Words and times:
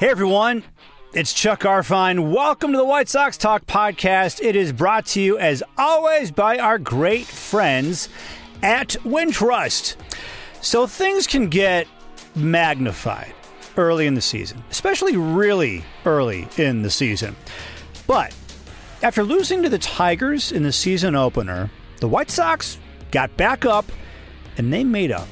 Hey 0.00 0.08
everyone, 0.08 0.64
it's 1.12 1.34
Chuck 1.34 1.60
Garfien. 1.60 2.32
Welcome 2.32 2.72
to 2.72 2.78
the 2.78 2.86
White 2.86 3.10
Sox 3.10 3.36
Talk 3.36 3.66
podcast. 3.66 4.42
It 4.42 4.56
is 4.56 4.72
brought 4.72 5.04
to 5.08 5.20
you 5.20 5.36
as 5.36 5.62
always 5.76 6.30
by 6.30 6.56
our 6.56 6.78
great 6.78 7.26
friends 7.26 8.08
at 8.62 8.96
Wintrust. 9.04 9.96
So 10.62 10.86
things 10.86 11.26
can 11.26 11.50
get 11.50 11.86
magnified 12.34 13.34
early 13.76 14.06
in 14.06 14.14
the 14.14 14.22
season, 14.22 14.64
especially 14.70 15.18
really 15.18 15.84
early 16.06 16.48
in 16.56 16.80
the 16.80 16.90
season. 16.90 17.36
But 18.06 18.34
after 19.02 19.22
losing 19.22 19.62
to 19.64 19.68
the 19.68 19.76
Tigers 19.76 20.50
in 20.50 20.62
the 20.62 20.72
season 20.72 21.14
opener, 21.14 21.70
the 21.98 22.08
White 22.08 22.30
Sox 22.30 22.78
got 23.10 23.36
back 23.36 23.66
up 23.66 23.84
and 24.56 24.72
they 24.72 24.82
made 24.82 25.10
a 25.10 25.28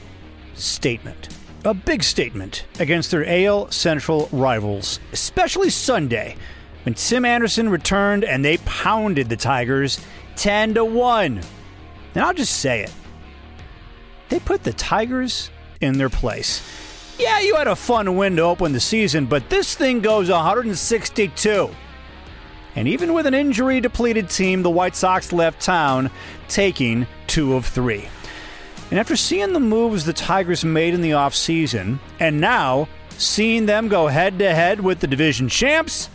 statement. 0.53 1.38
A 1.69 1.75
big 1.75 2.03
statement 2.03 2.65
against 2.81 3.11
their 3.11 3.27
AL 3.29 3.73
Central 3.73 4.31
rivals, 4.33 5.01
especially 5.13 5.69
Sunday 5.69 6.35
when 6.87 6.95
Tim 6.95 7.27
Anderson 7.27 7.69
returned 7.69 8.25
and 8.25 8.43
they 8.43 8.57
pounded 8.65 9.29
the 9.29 9.37
Tigers 9.37 10.01
10 10.37 10.73
to 10.77 10.85
1. 10.87 11.43
And 12.15 12.25
I'll 12.25 12.33
just 12.33 12.61
say 12.61 12.85
it. 12.85 12.93
They 14.31 14.41
put 14.41 14.63
the 14.63 14.73
Tigers 14.73 15.51
in 15.83 15.99
their 15.99 16.09
place. 16.09 16.63
Yeah, 17.19 17.41
you 17.41 17.57
had 17.57 17.69
a 17.69 17.77
fun 17.77 18.17
win 18.17 18.37
to 18.37 18.43
open 18.45 18.73
the 18.73 18.81
season, 18.81 19.27
but 19.27 19.51
this 19.51 19.75
thing 19.75 20.01
goes 20.01 20.31
162. 20.31 21.69
And 22.77 22.89
even 22.89 23.13
with 23.13 23.27
an 23.27 23.35
injury 23.35 23.83
depleted 23.83 24.31
team, 24.31 24.63
the 24.63 24.71
White 24.71 24.97
Sox 24.97 25.35
left 25.35 25.61
town 25.61 26.11
taking 26.49 27.07
two 27.27 27.57
of 27.57 27.67
three. 27.67 28.09
And 28.91 28.99
after 28.99 29.17
seeing 29.17 29.53
the 29.53 29.61
moves 29.61 30.05
the 30.05 30.13
Tigers 30.13 30.65
made 30.65 30.95
in 30.95 31.03
the 31.03 31.11
offseason, 31.11 31.99
and 32.19 32.41
now 32.41 32.89
seeing 33.11 33.67
them 33.67 33.89
go 33.89 34.07
head 34.07 34.39
to 34.39 34.55
head 34.55 34.81
with 34.81 35.01
the 35.01 35.07
division 35.07 35.49
champs, 35.49 36.09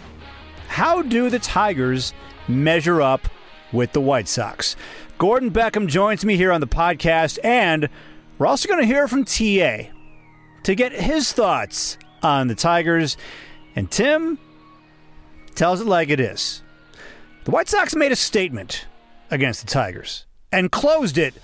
how 0.67 1.03
do 1.03 1.29
the 1.29 1.39
Tigers 1.39 2.13
measure 2.47 3.01
up 3.01 3.29
with 3.71 3.91
the 3.91 4.01
White 4.01 4.27
Sox? 4.27 4.75
Gordon 5.19 5.51
Beckham 5.51 5.87
joins 5.87 6.25
me 6.25 6.35
here 6.35 6.51
on 6.51 6.61
the 6.61 6.67
podcast, 6.67 7.37
and 7.43 7.89
we're 8.39 8.47
also 8.47 8.67
going 8.67 8.81
to 8.81 8.87
hear 8.87 9.07
from 9.07 9.23
TA 9.23 9.91
to 10.63 10.75
get 10.75 10.93
his 10.93 11.31
thoughts 11.31 11.97
on 12.23 12.47
the 12.47 12.55
Tigers. 12.55 13.17
And 13.75 13.91
Tim 13.91 14.39
tells 15.53 15.79
it 15.79 15.87
like 15.87 16.09
it 16.09 16.19
is. 16.19 16.63
The 17.43 17.51
White 17.51 17.69
Sox 17.69 17.95
made 17.95 18.11
a 18.11 18.15
statement 18.15 18.87
against 19.29 19.61
the 19.61 19.71
Tigers 19.71 20.25
and 20.51 20.71
closed 20.71 21.17
it 21.19 21.35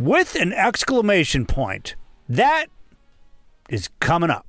with 0.00 0.34
an 0.34 0.52
exclamation 0.54 1.44
point. 1.44 1.94
That 2.28 2.66
is 3.68 3.88
coming 4.00 4.30
up. 4.30 4.46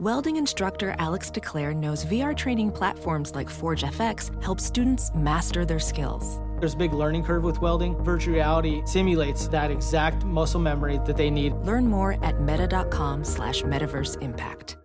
Welding 0.00 0.34
instructor 0.34 0.96
Alex 0.98 1.30
DeClaire 1.30 1.74
knows 1.74 2.04
VR 2.04 2.36
training 2.36 2.72
platforms 2.72 3.32
like 3.36 3.48
Forge 3.48 3.84
FX 3.84 4.42
help 4.42 4.58
students 4.58 5.12
master 5.14 5.64
their 5.64 5.78
skills. 5.78 6.40
There's 6.58 6.74
a 6.74 6.76
big 6.76 6.92
learning 6.92 7.22
curve 7.22 7.44
with 7.44 7.60
welding. 7.60 7.96
Virtual 8.02 8.34
reality 8.34 8.82
simulates 8.86 9.46
that 9.48 9.70
exact 9.70 10.24
muscle 10.24 10.60
memory 10.60 10.98
that 11.06 11.16
they 11.16 11.30
need. 11.30 11.52
Learn 11.58 11.86
more 11.86 12.18
at 12.24 12.40
meta.com 12.40 13.22
slash 13.22 13.62
metaverse 13.62 14.20
impact. 14.20 14.76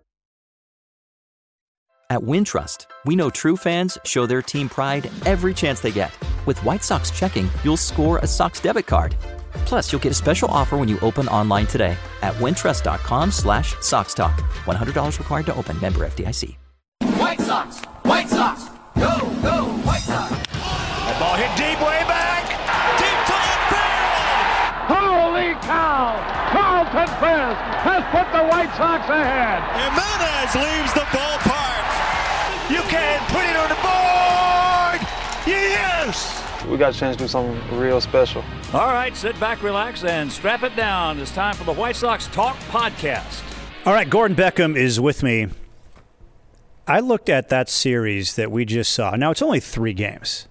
At 2.08 2.20
Wintrust, 2.20 2.86
we 3.04 3.16
know 3.16 3.30
true 3.30 3.56
fans 3.56 3.98
show 4.04 4.26
their 4.26 4.42
team 4.42 4.68
pride 4.68 5.10
every 5.26 5.54
chance 5.54 5.80
they 5.80 5.92
get. 5.92 6.12
With 6.46 6.62
White 6.64 6.82
Sox 6.82 7.10
checking, 7.10 7.48
you'll 7.64 7.76
score 7.76 8.18
a 8.18 8.26
Sox 8.26 8.60
debit 8.60 8.86
card. 8.86 9.14
Plus, 9.66 9.92
you'll 9.92 10.00
get 10.00 10.12
a 10.12 10.14
special 10.14 10.48
offer 10.48 10.76
when 10.76 10.88
you 10.88 10.98
open 11.00 11.28
online 11.28 11.66
today 11.66 11.96
at 12.22 12.34
wintrust.com 12.34 13.30
slash 13.32 13.74
Sox 13.80 14.14
Talk. 14.14 14.36
$100 14.64 15.18
required 15.18 15.46
to 15.46 15.54
open. 15.54 15.78
Member 15.80 16.06
FDIC. 16.06 16.56
White 17.18 17.40
Sox! 17.40 17.80
White 18.04 18.28
Sox! 18.28 18.64
Go, 18.96 19.18
go, 19.42 19.64
White 19.84 20.00
Sox! 20.00 20.30
That 20.30 21.16
ball 21.20 21.36
hit 21.36 21.50
deep 21.56 21.78
way 21.80 22.00
back! 22.08 22.48
Deep 22.96 23.20
to 23.28 23.36
left 23.36 23.64
field! 23.72 24.96
Holy 24.96 25.52
cow! 25.64 26.16
Carlton 26.52 27.08
Fisk 27.20 27.60
has 27.84 28.02
put 28.12 28.26
the 28.32 28.44
White 28.48 28.72
Sox 28.76 29.04
ahead. 29.08 29.60
Jimenez 29.76 30.54
leaves 30.56 30.92
the 30.94 31.06
ballpark. 31.12 31.49
We 36.70 36.78
got 36.78 36.94
a 36.94 36.98
chance 36.98 37.16
to 37.16 37.24
do 37.24 37.28
something 37.28 37.78
real 37.78 38.00
special. 38.00 38.44
All 38.72 38.92
right, 38.92 39.16
sit 39.16 39.38
back, 39.40 39.60
relax, 39.60 40.04
and 40.04 40.30
strap 40.30 40.62
it 40.62 40.76
down. 40.76 41.18
It's 41.18 41.32
time 41.32 41.56
for 41.56 41.64
the 41.64 41.72
White 41.72 41.96
Sox 41.96 42.28
Talk 42.28 42.56
Podcast. 42.68 43.42
All 43.84 43.92
right, 43.92 44.08
Gordon 44.08 44.36
Beckham 44.36 44.76
is 44.76 45.00
with 45.00 45.24
me. 45.24 45.48
I 46.86 47.00
looked 47.00 47.28
at 47.28 47.48
that 47.48 47.68
series 47.68 48.36
that 48.36 48.52
we 48.52 48.64
just 48.64 48.92
saw. 48.92 49.16
Now, 49.16 49.32
it's 49.32 49.42
only 49.42 49.58
three 49.58 49.92
games, 49.92 50.46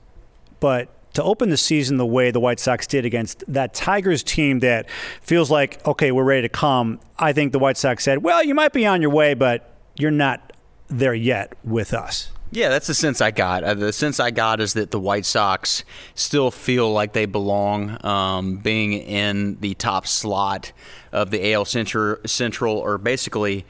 but 0.59 0.89
to 1.13 1.23
open 1.23 1.51
the 1.51 1.57
season 1.57 1.95
the 1.95 2.05
way 2.05 2.31
the 2.31 2.39
White 2.41 2.59
Sox 2.59 2.85
did 2.85 3.05
against 3.05 3.45
that 3.47 3.73
Tigers 3.73 4.21
team 4.21 4.59
that 4.59 4.89
feels 5.21 5.49
like, 5.49 5.85
okay, 5.87 6.11
we're 6.11 6.25
ready 6.25 6.41
to 6.41 6.49
come, 6.49 6.99
I 7.17 7.31
think 7.31 7.53
the 7.53 7.59
White 7.59 7.77
Sox 7.77 8.03
said, 8.03 8.23
well, 8.23 8.43
you 8.43 8.53
might 8.53 8.73
be 8.73 8.85
on 8.85 9.01
your 9.01 9.11
way, 9.11 9.35
but 9.35 9.73
you're 9.95 10.11
not 10.11 10.51
there 10.89 11.13
yet 11.13 11.53
with 11.63 11.93
us. 11.93 12.29
Yeah, 12.51 12.69
that's 12.69 12.87
the 12.87 12.95
sense 12.95 13.21
I 13.21 13.29
got. 13.29 13.63
Uh, 13.63 13.75
the 13.75 13.93
sense 13.93 14.19
I 14.19 14.31
got 14.31 14.59
is 14.59 14.73
that 14.73 14.89
the 14.89 14.99
White 14.99 15.25
Sox 15.25 15.83
still 16.15 16.49
feel 16.49 16.91
like 16.91 17.13
they 17.13 17.25
belong, 17.25 18.03
um, 18.03 18.57
being 18.57 18.93
in 18.93 19.59
the 19.59 19.75
top 19.75 20.07
slot 20.07 20.71
of 21.11 21.29
the 21.29 21.53
AL 21.53 21.65
Central, 21.65 22.17
Central, 22.25 22.77
or 22.77 22.97
basically 22.97 23.65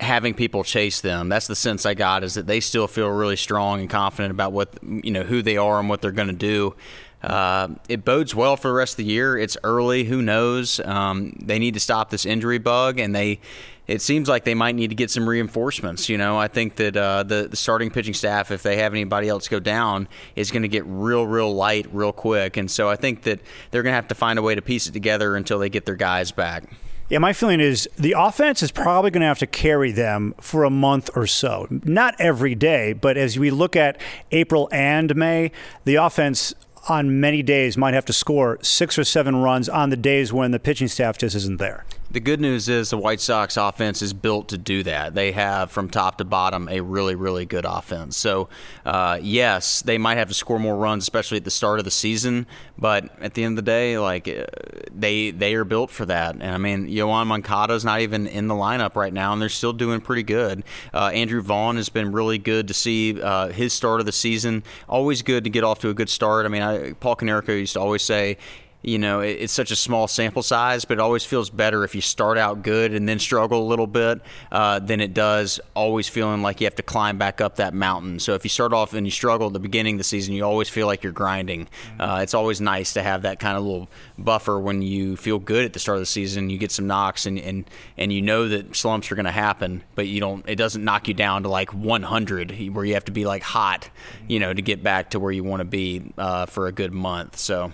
having 0.00 0.34
people 0.34 0.64
chase 0.64 1.00
them. 1.00 1.28
That's 1.28 1.46
the 1.46 1.56
sense 1.56 1.86
I 1.86 1.94
got 1.94 2.24
is 2.24 2.34
that 2.34 2.46
they 2.46 2.60
still 2.60 2.86
feel 2.88 3.08
really 3.08 3.36
strong 3.36 3.80
and 3.80 3.90
confident 3.90 4.32
about 4.32 4.52
what 4.52 4.78
you 4.82 5.10
know 5.10 5.22
who 5.22 5.42
they 5.42 5.56
are 5.56 5.78
and 5.78 5.88
what 5.88 6.02
they're 6.02 6.10
going 6.10 6.28
to 6.28 6.34
do. 6.34 6.74
Uh, 7.22 7.68
it 7.88 8.04
bodes 8.04 8.34
well 8.34 8.56
for 8.56 8.68
the 8.68 8.74
rest 8.74 8.94
of 8.94 8.98
the 8.98 9.04
year. 9.04 9.36
It's 9.36 9.56
early. 9.64 10.04
Who 10.04 10.22
knows? 10.22 10.80
Um, 10.80 11.36
they 11.40 11.58
need 11.58 11.74
to 11.74 11.80
stop 11.80 12.10
this 12.10 12.24
injury 12.24 12.58
bug, 12.58 12.98
and 12.98 13.14
they. 13.14 13.40
It 13.86 14.02
seems 14.02 14.28
like 14.28 14.44
they 14.44 14.54
might 14.54 14.74
need 14.74 14.88
to 14.88 14.94
get 14.94 15.10
some 15.10 15.26
reinforcements. 15.26 16.10
You 16.10 16.18
know, 16.18 16.36
I 16.36 16.46
think 16.46 16.76
that 16.76 16.94
uh, 16.94 17.22
the, 17.22 17.48
the 17.48 17.56
starting 17.56 17.90
pitching 17.90 18.12
staff, 18.12 18.50
if 18.50 18.62
they 18.62 18.76
have 18.76 18.92
anybody 18.92 19.30
else 19.30 19.48
go 19.48 19.60
down, 19.60 20.08
is 20.36 20.50
going 20.50 20.60
to 20.60 20.68
get 20.68 20.84
real, 20.84 21.26
real 21.26 21.54
light, 21.54 21.86
real 21.90 22.12
quick. 22.12 22.58
And 22.58 22.70
so 22.70 22.90
I 22.90 22.96
think 22.96 23.22
that 23.22 23.40
they're 23.70 23.82
going 23.82 23.92
to 23.92 23.96
have 23.96 24.08
to 24.08 24.14
find 24.14 24.38
a 24.38 24.42
way 24.42 24.54
to 24.54 24.60
piece 24.60 24.88
it 24.88 24.92
together 24.92 25.36
until 25.36 25.58
they 25.58 25.70
get 25.70 25.86
their 25.86 25.96
guys 25.96 26.32
back. 26.32 26.64
Yeah, 27.08 27.16
my 27.16 27.32
feeling 27.32 27.60
is 27.60 27.88
the 27.96 28.14
offense 28.18 28.62
is 28.62 28.70
probably 28.70 29.10
going 29.10 29.22
to 29.22 29.28
have 29.28 29.38
to 29.38 29.46
carry 29.46 29.92
them 29.92 30.34
for 30.38 30.64
a 30.64 30.70
month 30.70 31.08
or 31.16 31.26
so. 31.26 31.66
Not 31.70 32.14
every 32.18 32.54
day, 32.54 32.92
but 32.92 33.16
as 33.16 33.38
we 33.38 33.50
look 33.50 33.74
at 33.74 33.98
April 34.30 34.68
and 34.70 35.16
May, 35.16 35.50
the 35.86 35.94
offense 35.94 36.52
on 36.88 37.20
many 37.20 37.42
days 37.42 37.76
might 37.76 37.94
have 37.94 38.04
to 38.06 38.12
score 38.12 38.58
six 38.62 38.98
or 38.98 39.04
seven 39.04 39.36
runs 39.36 39.68
on 39.68 39.90
the 39.90 39.96
days 39.96 40.32
when 40.32 40.50
the 40.50 40.58
pitching 40.58 40.88
staff 40.88 41.18
just 41.18 41.34
isn't 41.36 41.58
there. 41.58 41.84
The 42.10 42.20
good 42.20 42.40
news 42.40 42.70
is 42.70 42.88
the 42.88 42.96
White 42.96 43.20
Sox 43.20 43.58
offense 43.58 44.00
is 44.00 44.14
built 44.14 44.48
to 44.48 44.56
do 44.56 44.82
that. 44.84 45.14
They 45.14 45.32
have, 45.32 45.70
from 45.70 45.90
top 45.90 46.16
to 46.18 46.24
bottom, 46.24 46.66
a 46.66 46.80
really, 46.80 47.14
really 47.14 47.44
good 47.44 47.66
offense. 47.66 48.16
So, 48.16 48.48
uh, 48.86 49.18
yes, 49.20 49.82
they 49.82 49.98
might 49.98 50.16
have 50.16 50.28
to 50.28 50.34
score 50.34 50.58
more 50.58 50.76
runs, 50.76 51.04
especially 51.04 51.36
at 51.36 51.44
the 51.44 51.50
start 51.50 51.80
of 51.80 51.84
the 51.84 51.90
season. 51.90 52.46
But 52.78 53.10
at 53.20 53.34
the 53.34 53.44
end 53.44 53.58
of 53.58 53.64
the 53.64 53.70
day, 53.70 53.98
like 53.98 54.26
uh, 54.26 54.46
they 54.90 55.32
they 55.32 55.54
are 55.54 55.64
built 55.64 55.90
for 55.90 56.06
that. 56.06 56.34
And 56.34 56.44
I 56.44 56.56
mean, 56.56 56.88
Yoan 56.88 57.70
is 57.70 57.84
not 57.84 58.00
even 58.00 58.26
in 58.26 58.48
the 58.48 58.54
lineup 58.54 58.96
right 58.96 59.12
now, 59.12 59.34
and 59.34 59.42
they're 59.42 59.50
still 59.50 59.74
doing 59.74 60.00
pretty 60.00 60.22
good. 60.22 60.64
Uh, 60.94 61.10
Andrew 61.12 61.42
Vaughn 61.42 61.76
has 61.76 61.90
been 61.90 62.12
really 62.12 62.38
good 62.38 62.68
to 62.68 62.74
see 62.74 63.20
uh, 63.20 63.48
his 63.48 63.74
start 63.74 64.00
of 64.00 64.06
the 64.06 64.12
season. 64.12 64.62
Always 64.88 65.20
good 65.20 65.44
to 65.44 65.50
get 65.50 65.62
off 65.62 65.80
to 65.80 65.90
a 65.90 65.94
good 65.94 66.08
start. 66.08 66.46
I 66.46 66.48
mean, 66.48 66.62
I, 66.62 66.92
Paul 66.94 67.16
Konerko 67.16 67.48
used 67.48 67.74
to 67.74 67.80
always 67.80 68.02
say 68.02 68.38
you 68.82 68.98
know, 68.98 69.20
it's 69.20 69.52
such 69.52 69.72
a 69.72 69.76
small 69.76 70.06
sample 70.06 70.42
size, 70.42 70.84
but 70.84 70.94
it 70.94 71.00
always 71.00 71.24
feels 71.24 71.50
better 71.50 71.82
if 71.82 71.96
you 71.96 72.00
start 72.00 72.38
out 72.38 72.62
good 72.62 72.94
and 72.94 73.08
then 73.08 73.18
struggle 73.18 73.60
a 73.60 73.66
little 73.66 73.88
bit 73.88 74.20
uh, 74.52 74.78
than 74.78 75.00
it 75.00 75.12
does 75.14 75.58
always 75.74 76.08
feeling 76.08 76.42
like 76.42 76.60
you 76.60 76.64
have 76.66 76.76
to 76.76 76.82
climb 76.82 77.18
back 77.18 77.40
up 77.40 77.56
that 77.56 77.74
mountain. 77.74 78.20
So 78.20 78.34
if 78.34 78.44
you 78.44 78.50
start 78.50 78.72
off 78.72 78.94
and 78.94 79.04
you 79.04 79.10
struggle 79.10 79.48
at 79.48 79.52
the 79.52 79.58
beginning 79.58 79.96
of 79.96 79.98
the 79.98 80.04
season, 80.04 80.32
you 80.34 80.44
always 80.44 80.68
feel 80.68 80.86
like 80.86 81.02
you're 81.02 81.12
grinding. 81.12 81.68
Uh, 81.98 82.20
it's 82.22 82.34
always 82.34 82.60
nice 82.60 82.92
to 82.92 83.02
have 83.02 83.22
that 83.22 83.40
kind 83.40 83.56
of 83.56 83.64
little 83.64 83.88
buffer 84.16 84.60
when 84.60 84.80
you 84.80 85.16
feel 85.16 85.40
good 85.40 85.64
at 85.64 85.72
the 85.72 85.80
start 85.80 85.96
of 85.96 86.02
the 86.02 86.06
season. 86.06 86.48
You 86.48 86.58
get 86.58 86.70
some 86.70 86.86
knocks 86.86 87.26
and 87.26 87.38
and, 87.38 87.64
and 87.96 88.12
you 88.12 88.22
know 88.22 88.48
that 88.48 88.76
slumps 88.76 89.10
are 89.10 89.16
going 89.16 89.26
to 89.26 89.32
happen, 89.32 89.82
but 89.96 90.06
you 90.06 90.20
don't. 90.20 90.48
It 90.48 90.56
doesn't 90.56 90.84
knock 90.84 91.08
you 91.08 91.14
down 91.14 91.42
to 91.42 91.48
like 91.48 91.74
100 91.74 92.52
where 92.72 92.84
you 92.84 92.94
have 92.94 93.06
to 93.06 93.12
be 93.12 93.26
like 93.26 93.42
hot, 93.42 93.90
you 94.28 94.38
know, 94.38 94.52
to 94.52 94.62
get 94.62 94.82
back 94.82 95.10
to 95.10 95.20
where 95.20 95.32
you 95.32 95.42
want 95.42 95.60
to 95.60 95.64
be 95.64 96.12
uh, 96.16 96.46
for 96.46 96.68
a 96.68 96.72
good 96.72 96.92
month. 96.92 97.36
So 97.38 97.72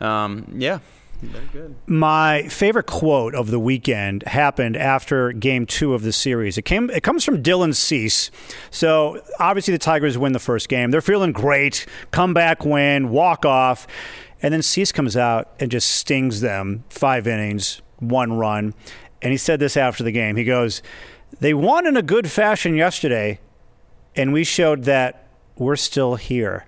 um, 0.00 0.52
yeah. 0.56 0.80
Very 1.22 1.46
good. 1.46 1.76
My 1.86 2.46
favorite 2.48 2.86
quote 2.86 3.34
of 3.34 3.50
the 3.50 3.58
weekend 3.58 4.22
happened 4.24 4.76
after 4.76 5.32
Game 5.32 5.64
Two 5.64 5.94
of 5.94 6.02
the 6.02 6.12
series. 6.12 6.58
It 6.58 6.62
came. 6.62 6.90
It 6.90 7.02
comes 7.02 7.24
from 7.24 7.42
Dylan 7.42 7.74
Cease. 7.74 8.30
So 8.70 9.22
obviously 9.40 9.72
the 9.72 9.78
Tigers 9.78 10.18
win 10.18 10.32
the 10.32 10.38
first 10.38 10.68
game. 10.68 10.90
They're 10.90 11.00
feeling 11.00 11.32
great. 11.32 11.86
Comeback 12.10 12.64
win. 12.64 13.08
Walk 13.10 13.46
off, 13.46 13.86
and 14.42 14.52
then 14.52 14.60
Cease 14.62 14.92
comes 14.92 15.16
out 15.16 15.52
and 15.58 15.70
just 15.70 15.90
stings 15.90 16.42
them. 16.42 16.84
Five 16.90 17.26
innings, 17.26 17.80
one 17.98 18.34
run, 18.34 18.74
and 19.22 19.32
he 19.32 19.38
said 19.38 19.58
this 19.58 19.76
after 19.76 20.04
the 20.04 20.12
game. 20.12 20.36
He 20.36 20.44
goes, 20.44 20.82
"They 21.40 21.54
won 21.54 21.86
in 21.86 21.96
a 21.96 22.02
good 22.02 22.30
fashion 22.30 22.76
yesterday, 22.76 23.40
and 24.14 24.34
we 24.34 24.44
showed 24.44 24.84
that 24.84 25.28
we're 25.56 25.76
still 25.76 26.16
here." 26.16 26.66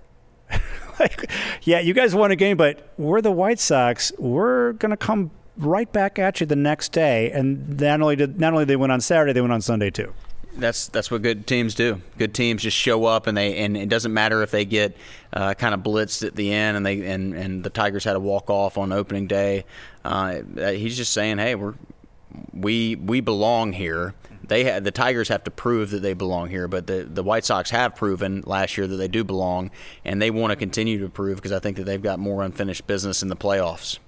like, 1.00 1.30
yeah, 1.62 1.80
you 1.80 1.94
guys 1.94 2.14
won 2.14 2.30
a 2.30 2.36
game, 2.36 2.56
but 2.56 2.92
we're 2.96 3.20
the 3.20 3.32
White 3.32 3.60
Sox. 3.60 4.12
We're 4.18 4.72
gonna 4.74 4.96
come 4.96 5.30
right 5.56 5.90
back 5.92 6.18
at 6.18 6.40
you 6.40 6.46
the 6.46 6.56
next 6.56 6.92
day, 6.92 7.30
and 7.30 7.80
not 7.80 8.00
only 8.00 8.16
did 8.16 8.38
not 8.38 8.52
only 8.52 8.64
they 8.64 8.76
went 8.76 8.92
on 8.92 9.00
Saturday, 9.00 9.32
they 9.32 9.40
went 9.40 9.52
on 9.52 9.60
Sunday 9.60 9.90
too. 9.90 10.12
That's 10.54 10.88
that's 10.88 11.10
what 11.10 11.22
good 11.22 11.46
teams 11.46 11.74
do. 11.74 12.00
Good 12.16 12.34
teams 12.34 12.62
just 12.62 12.76
show 12.76 13.04
up 13.04 13.28
and 13.28 13.36
they 13.36 13.58
and 13.58 13.76
it 13.76 13.88
doesn't 13.88 14.12
matter 14.12 14.42
if 14.42 14.50
they 14.50 14.64
get 14.64 14.96
uh, 15.32 15.54
kind 15.54 15.72
of 15.72 15.80
blitzed 15.80 16.26
at 16.26 16.34
the 16.34 16.52
end 16.52 16.76
and 16.76 16.84
they 16.84 17.06
and, 17.08 17.32
and 17.34 17.62
the 17.62 17.70
Tigers 17.70 18.02
had 18.02 18.16
a 18.16 18.20
walk 18.20 18.50
off 18.50 18.76
on 18.76 18.90
opening 18.90 19.28
day. 19.28 19.64
Uh, 20.04 20.40
he's 20.56 20.96
just 20.96 21.12
saying, 21.12 21.38
hey, 21.38 21.54
we're 21.54 21.74
we 22.52 22.96
we 22.96 23.20
belong 23.20 23.72
here. 23.72 24.14
They 24.48 24.64
ha- 24.64 24.80
the 24.80 24.90
Tigers 24.90 25.28
have 25.28 25.44
to 25.44 25.50
prove 25.50 25.90
that 25.90 26.00
they 26.00 26.14
belong 26.14 26.50
here, 26.50 26.68
but 26.68 26.86
the 26.86 27.04
the 27.04 27.22
White 27.22 27.44
Sox 27.44 27.70
have 27.70 27.94
proven 27.94 28.42
last 28.46 28.76
year 28.76 28.86
that 28.86 28.96
they 28.96 29.08
do 29.08 29.24
belong, 29.24 29.70
and 30.04 30.20
they 30.20 30.30
want 30.30 30.50
to 30.50 30.56
continue 30.56 30.98
to 31.00 31.08
prove 31.08 31.36
because 31.36 31.52
I 31.52 31.58
think 31.58 31.76
that 31.76 31.84
they've 31.84 32.02
got 32.02 32.18
more 32.18 32.42
unfinished 32.42 32.86
business 32.86 33.22
in 33.22 33.28
the 33.28 33.36
playoffs. 33.36 33.98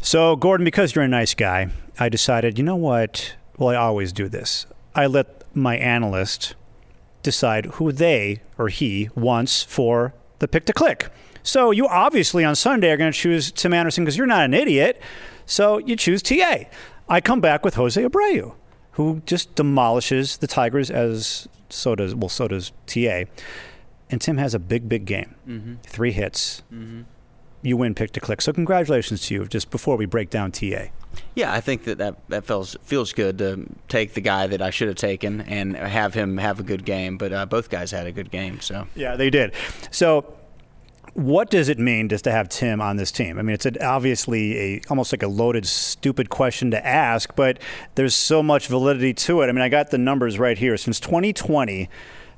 So, 0.00 0.36
Gordon, 0.36 0.64
because 0.64 0.94
you're 0.94 1.04
a 1.04 1.08
nice 1.08 1.32
guy, 1.34 1.68
I 1.98 2.08
decided, 2.08 2.58
you 2.58 2.64
know 2.64 2.76
what? 2.76 3.36
Well, 3.56 3.70
I 3.70 3.76
always 3.76 4.12
do 4.12 4.28
this. 4.28 4.66
I 4.94 5.06
let 5.06 5.44
my 5.56 5.76
analyst 5.76 6.54
decide 7.22 7.66
who 7.66 7.90
they 7.90 8.42
or 8.58 8.68
he 8.68 9.08
wants 9.14 9.62
for 9.62 10.12
the 10.40 10.48
pick 10.48 10.66
to 10.66 10.72
click. 10.72 11.08
So, 11.42 11.70
you 11.70 11.86
obviously 11.86 12.44
on 12.44 12.54
Sunday 12.56 12.90
are 12.90 12.96
going 12.96 13.12
to 13.12 13.18
choose 13.18 13.50
Tim 13.50 13.72
Anderson 13.72 14.04
because 14.04 14.16
you're 14.16 14.26
not 14.26 14.44
an 14.44 14.54
idiot. 14.54 15.00
So, 15.46 15.78
you 15.78 15.96
choose 15.96 16.22
TA. 16.22 16.64
I 17.08 17.20
come 17.20 17.40
back 17.40 17.64
with 17.64 17.74
Jose 17.74 18.02
Abreu, 18.02 18.54
who 18.94 19.22
just 19.26 19.54
demolishes 19.54 20.38
the 20.38 20.46
Tigers 20.46 20.90
as 20.90 21.48
so 21.68 21.94
does, 21.94 22.14
well, 22.14 22.28
so 22.28 22.48
does 22.48 22.72
TA. 22.86 23.24
And 24.10 24.20
Tim 24.20 24.38
has 24.38 24.54
a 24.54 24.58
big, 24.58 24.88
big 24.88 25.06
game. 25.06 25.34
Mm-hmm. 25.48 25.74
Three 25.82 26.12
hits. 26.12 26.62
Mm-hmm 26.72 27.02
you 27.64 27.76
win 27.78 27.94
pick 27.94 28.12
to 28.12 28.20
click. 28.20 28.42
So 28.42 28.52
congratulations 28.52 29.26
to 29.26 29.34
you. 29.34 29.46
Just 29.46 29.70
before 29.70 29.96
we 29.96 30.04
break 30.04 30.30
down 30.30 30.52
TA. 30.52 30.88
Yeah, 31.34 31.52
I 31.52 31.60
think 31.60 31.84
that 31.84 31.98
that, 31.98 32.16
that 32.28 32.44
feels 32.44 32.76
feels 32.82 33.12
good 33.12 33.38
to 33.38 33.66
take 33.88 34.14
the 34.14 34.20
guy 34.20 34.46
that 34.46 34.60
I 34.60 34.70
should 34.70 34.88
have 34.88 34.96
taken 34.96 35.40
and 35.40 35.76
have 35.76 36.14
him 36.14 36.38
have 36.38 36.60
a 36.60 36.62
good 36.62 36.84
game. 36.84 37.16
But 37.16 37.32
uh, 37.32 37.46
both 37.46 37.70
guys 37.70 37.90
had 37.90 38.06
a 38.06 38.12
good 38.12 38.30
game. 38.30 38.60
So 38.60 38.86
yeah, 38.94 39.16
they 39.16 39.30
did. 39.30 39.54
So 39.90 40.36
what 41.14 41.48
does 41.48 41.68
it 41.68 41.78
mean 41.78 42.08
just 42.08 42.24
to 42.24 42.32
have 42.32 42.48
Tim 42.48 42.80
on 42.80 42.96
this 42.96 43.12
team? 43.12 43.38
I 43.38 43.42
mean, 43.42 43.54
it's 43.54 43.66
obviously 43.80 44.58
a 44.58 44.80
almost 44.90 45.12
like 45.12 45.22
a 45.22 45.28
loaded, 45.28 45.64
stupid 45.64 46.28
question 46.28 46.72
to 46.72 46.86
ask, 46.86 47.34
but 47.36 47.60
there's 47.94 48.14
so 48.14 48.42
much 48.42 48.66
validity 48.66 49.14
to 49.14 49.40
it. 49.42 49.48
I 49.48 49.52
mean, 49.52 49.62
I 49.62 49.68
got 49.68 49.90
the 49.90 49.98
numbers 49.98 50.38
right 50.38 50.58
here. 50.58 50.76
Since 50.76 50.98
2020, 51.00 51.88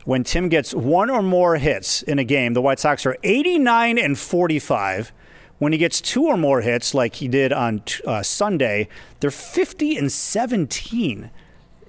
when 0.04 0.24
Tim 0.24 0.48
gets 0.50 0.74
one 0.74 1.08
or 1.08 1.22
more 1.22 1.56
hits 1.56 2.02
in 2.02 2.18
a 2.18 2.24
game, 2.24 2.52
the 2.52 2.62
White 2.62 2.78
Sox 2.78 3.06
are 3.06 3.16
89 3.22 3.98
and 3.98 4.18
45. 4.18 5.12
When 5.58 5.72
he 5.72 5.78
gets 5.78 6.02
two 6.02 6.24
or 6.24 6.36
more 6.36 6.60
hits, 6.60 6.92
like 6.92 7.16
he 7.16 7.28
did 7.28 7.50
on 7.54 7.82
uh, 8.06 8.22
Sunday, 8.22 8.88
they're 9.20 9.30
50 9.30 9.96
and 9.96 10.12
17. 10.12 11.30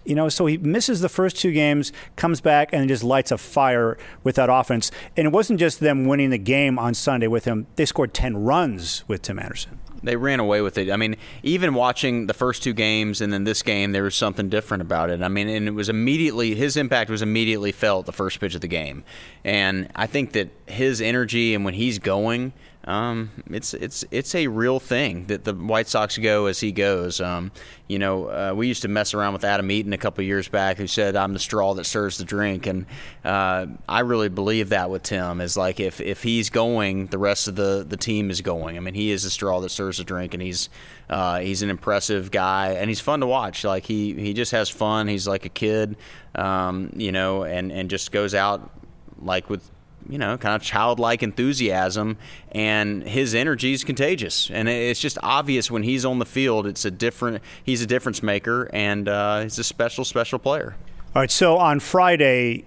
You 0.07 0.15
know, 0.15 0.30
so 0.30 0.45
he 0.45 0.57
misses 0.57 1.01
the 1.01 1.09
first 1.09 1.36
two 1.36 1.51
games, 1.51 1.92
comes 2.15 2.39
back, 2.39 2.69
and 2.71 2.88
just 2.88 3.04
lights 3.04 3.30
a 3.30 3.38
fire 3.38 3.98
with 4.24 4.36
that 4.36 4.50
offense. 4.50 4.89
And 5.18 5.27
it 5.27 5.33
wasn't 5.33 5.59
just 5.59 5.81
them 5.81 6.06
winning 6.06 6.30
the 6.30 6.38
game 6.38 6.80
on 6.80 6.94
Sunday 6.94 7.27
with 7.27 7.44
him; 7.44 7.68
they 7.75 7.86
scored 7.86 8.13
10 8.13 8.38
runs 8.38 9.04
with 9.09 9.21
Tim 9.21 9.38
Anderson. 9.38 9.80
They 10.01 10.15
ran 10.15 10.39
away 10.39 10.62
with 10.62 10.77
it. 10.77 10.89
I 10.89 10.95
mean, 10.95 11.18
even 11.44 11.74
watching 11.74 12.27
the 12.27 12.33
first 12.33 12.63
two 12.63 12.71
games 12.71 13.19
and 13.19 13.33
then 13.33 13.44
this 13.44 13.62
game, 13.63 13.92
there 13.92 14.04
was 14.04 14.15
something 14.15 14.48
different 14.48 14.81
about 14.81 15.09
it. 15.09 15.21
I 15.21 15.27
mean, 15.27 15.50
and 15.50 15.68
it 15.68 15.71
was 15.71 15.89
immediately 15.89 16.56
his 16.56 16.77
impact 16.77 17.09
was 17.09 17.21
immediately 17.21 17.74
felt 17.74 18.06
the 18.06 18.13
first 18.13 18.39
pitch 18.39 18.56
of 18.56 18.62
the 18.62 18.68
game, 18.68 19.04
and 19.44 19.89
I 19.94 20.07
think 20.07 20.31
that 20.31 20.50
his 20.68 21.01
energy 21.01 21.54
and 21.54 21.65
when 21.65 21.74
he's 21.74 22.00
going 22.00 22.54
um, 22.88 23.31
it's 23.51 23.74
it's 23.74 24.06
it's 24.12 24.34
a 24.34 24.48
real 24.48 24.80
thing 24.80 25.25
that 25.25 25.44
the 25.44 25.54
White 25.54 25.89
Sox 25.89 26.18
go 26.18 26.45
as 26.45 26.62
he 26.62 26.72
goes. 26.72 27.19
Um, 27.19 27.51
you 27.89 28.00
know, 28.00 28.28
uh, 28.28 28.54
we 28.56 28.68
used 28.68 28.81
to 28.84 28.88
mess 28.88 29.13
around 29.13 29.34
with 29.34 29.44
Adam 29.44 29.69
Eaton 29.69 29.92
a 29.92 29.98
couple 29.98 30.24
years 30.24 30.48
back, 30.48 30.78
who 30.78 30.88
said, 30.88 31.18
"I'm 31.18 31.34
the 31.34 31.39
straw 31.39 31.74
that 31.74 31.84
stirs 31.84 32.18
the 32.18 32.24
drink," 32.24 32.66
and 32.66 32.86
uh, 33.25 33.66
I 33.89 34.00
really 34.00 34.30
believe 34.30 34.69
that 34.69 34.89
with 34.89 35.04
Tim. 35.04 35.42
Is 35.42 35.57
like 35.57 35.81
if 35.81 36.00
if 36.00 36.24
he's 36.24 36.50
going, 36.50 37.07
the 37.07 37.18
rest 37.18 37.50
of 37.50 37.57
the 37.57 37.86
the 37.88 37.98
team 37.98 38.31
is 38.31 38.39
going. 38.39 38.78
I 38.78 38.80
mean, 38.80 38.94
he 38.94 39.12
is 39.12 39.24
the 39.24 39.31
straw 39.31 39.60
that 39.60 39.69
stirs 39.69 39.98
the 39.98 40.06
drink, 40.06 40.33
and 40.33 40.42
he's 40.42 40.69
uh, 41.10 41.40
he's 41.40 41.62
an 41.63 41.69
impressive 41.69 42.31
guy, 42.31 42.69
and 42.69 42.90
he's 42.90 43.01
fun 43.01 43.19
to 43.19 43.28
watch. 43.28 43.66
Like 43.66 43.86
he 43.86 44.13
he 44.13 44.33
just 44.33 44.54
has 44.54 44.69
fun. 44.69 45.10
He's 45.10 45.28
like 45.28 45.45
a 45.45 45.50
kid, 45.50 45.98
um, 46.36 46.94
you 46.95 47.12
know, 47.12 47.44
and 47.44 47.69
and 47.69 47.90
just 47.90 48.13
goes 48.13 48.33
out 48.33 48.72
like 49.19 49.50
with 49.50 49.69
you 50.09 50.18
know, 50.18 50.38
kind 50.38 50.56
of 50.56 50.62
childlike 50.62 51.24
enthusiasm, 51.24 52.18
and 52.51 53.04
his 53.04 53.36
energy 53.36 53.74
is 53.74 53.83
contagious. 53.83 54.50
And 54.50 54.69
it's 54.69 55.00
just 55.00 55.18
obvious 55.24 55.69
when 55.69 55.83
he's 55.83 56.06
on 56.06 56.19
the 56.19 56.25
field. 56.25 56.68
It's 56.68 56.86
a 56.86 56.92
different. 56.92 57.42
He's 57.63 57.81
a 57.81 57.86
difference 57.86 58.24
maker, 58.24 58.69
and 58.74 59.07
uh, 59.07 59.42
he's 59.42 59.59
a 59.59 59.63
special, 59.63 60.06
special 60.06 60.39
player. 60.39 60.75
All 61.15 61.21
right. 61.21 61.31
So 61.31 61.57
on 61.57 61.80
Friday, 61.80 62.65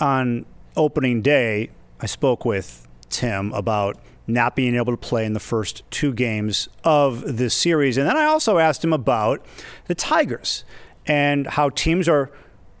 on 0.00 0.46
opening 0.76 1.22
day, 1.22 1.70
I 2.00 2.06
spoke 2.06 2.44
with 2.44 2.86
Tim 3.08 3.52
about 3.52 3.98
not 4.26 4.54
being 4.54 4.76
able 4.76 4.92
to 4.92 4.96
play 4.96 5.24
in 5.24 5.32
the 5.32 5.40
first 5.40 5.82
two 5.90 6.12
games 6.12 6.68
of 6.84 7.36
this 7.36 7.54
series, 7.54 7.96
and 7.96 8.06
then 8.06 8.16
I 8.16 8.24
also 8.24 8.58
asked 8.58 8.84
him 8.84 8.92
about 8.92 9.44
the 9.86 9.94
Tigers 9.94 10.64
and 11.06 11.46
how 11.46 11.70
teams 11.70 12.08
are 12.08 12.30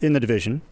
in 0.00 0.12
the 0.12 0.20
division 0.20 0.62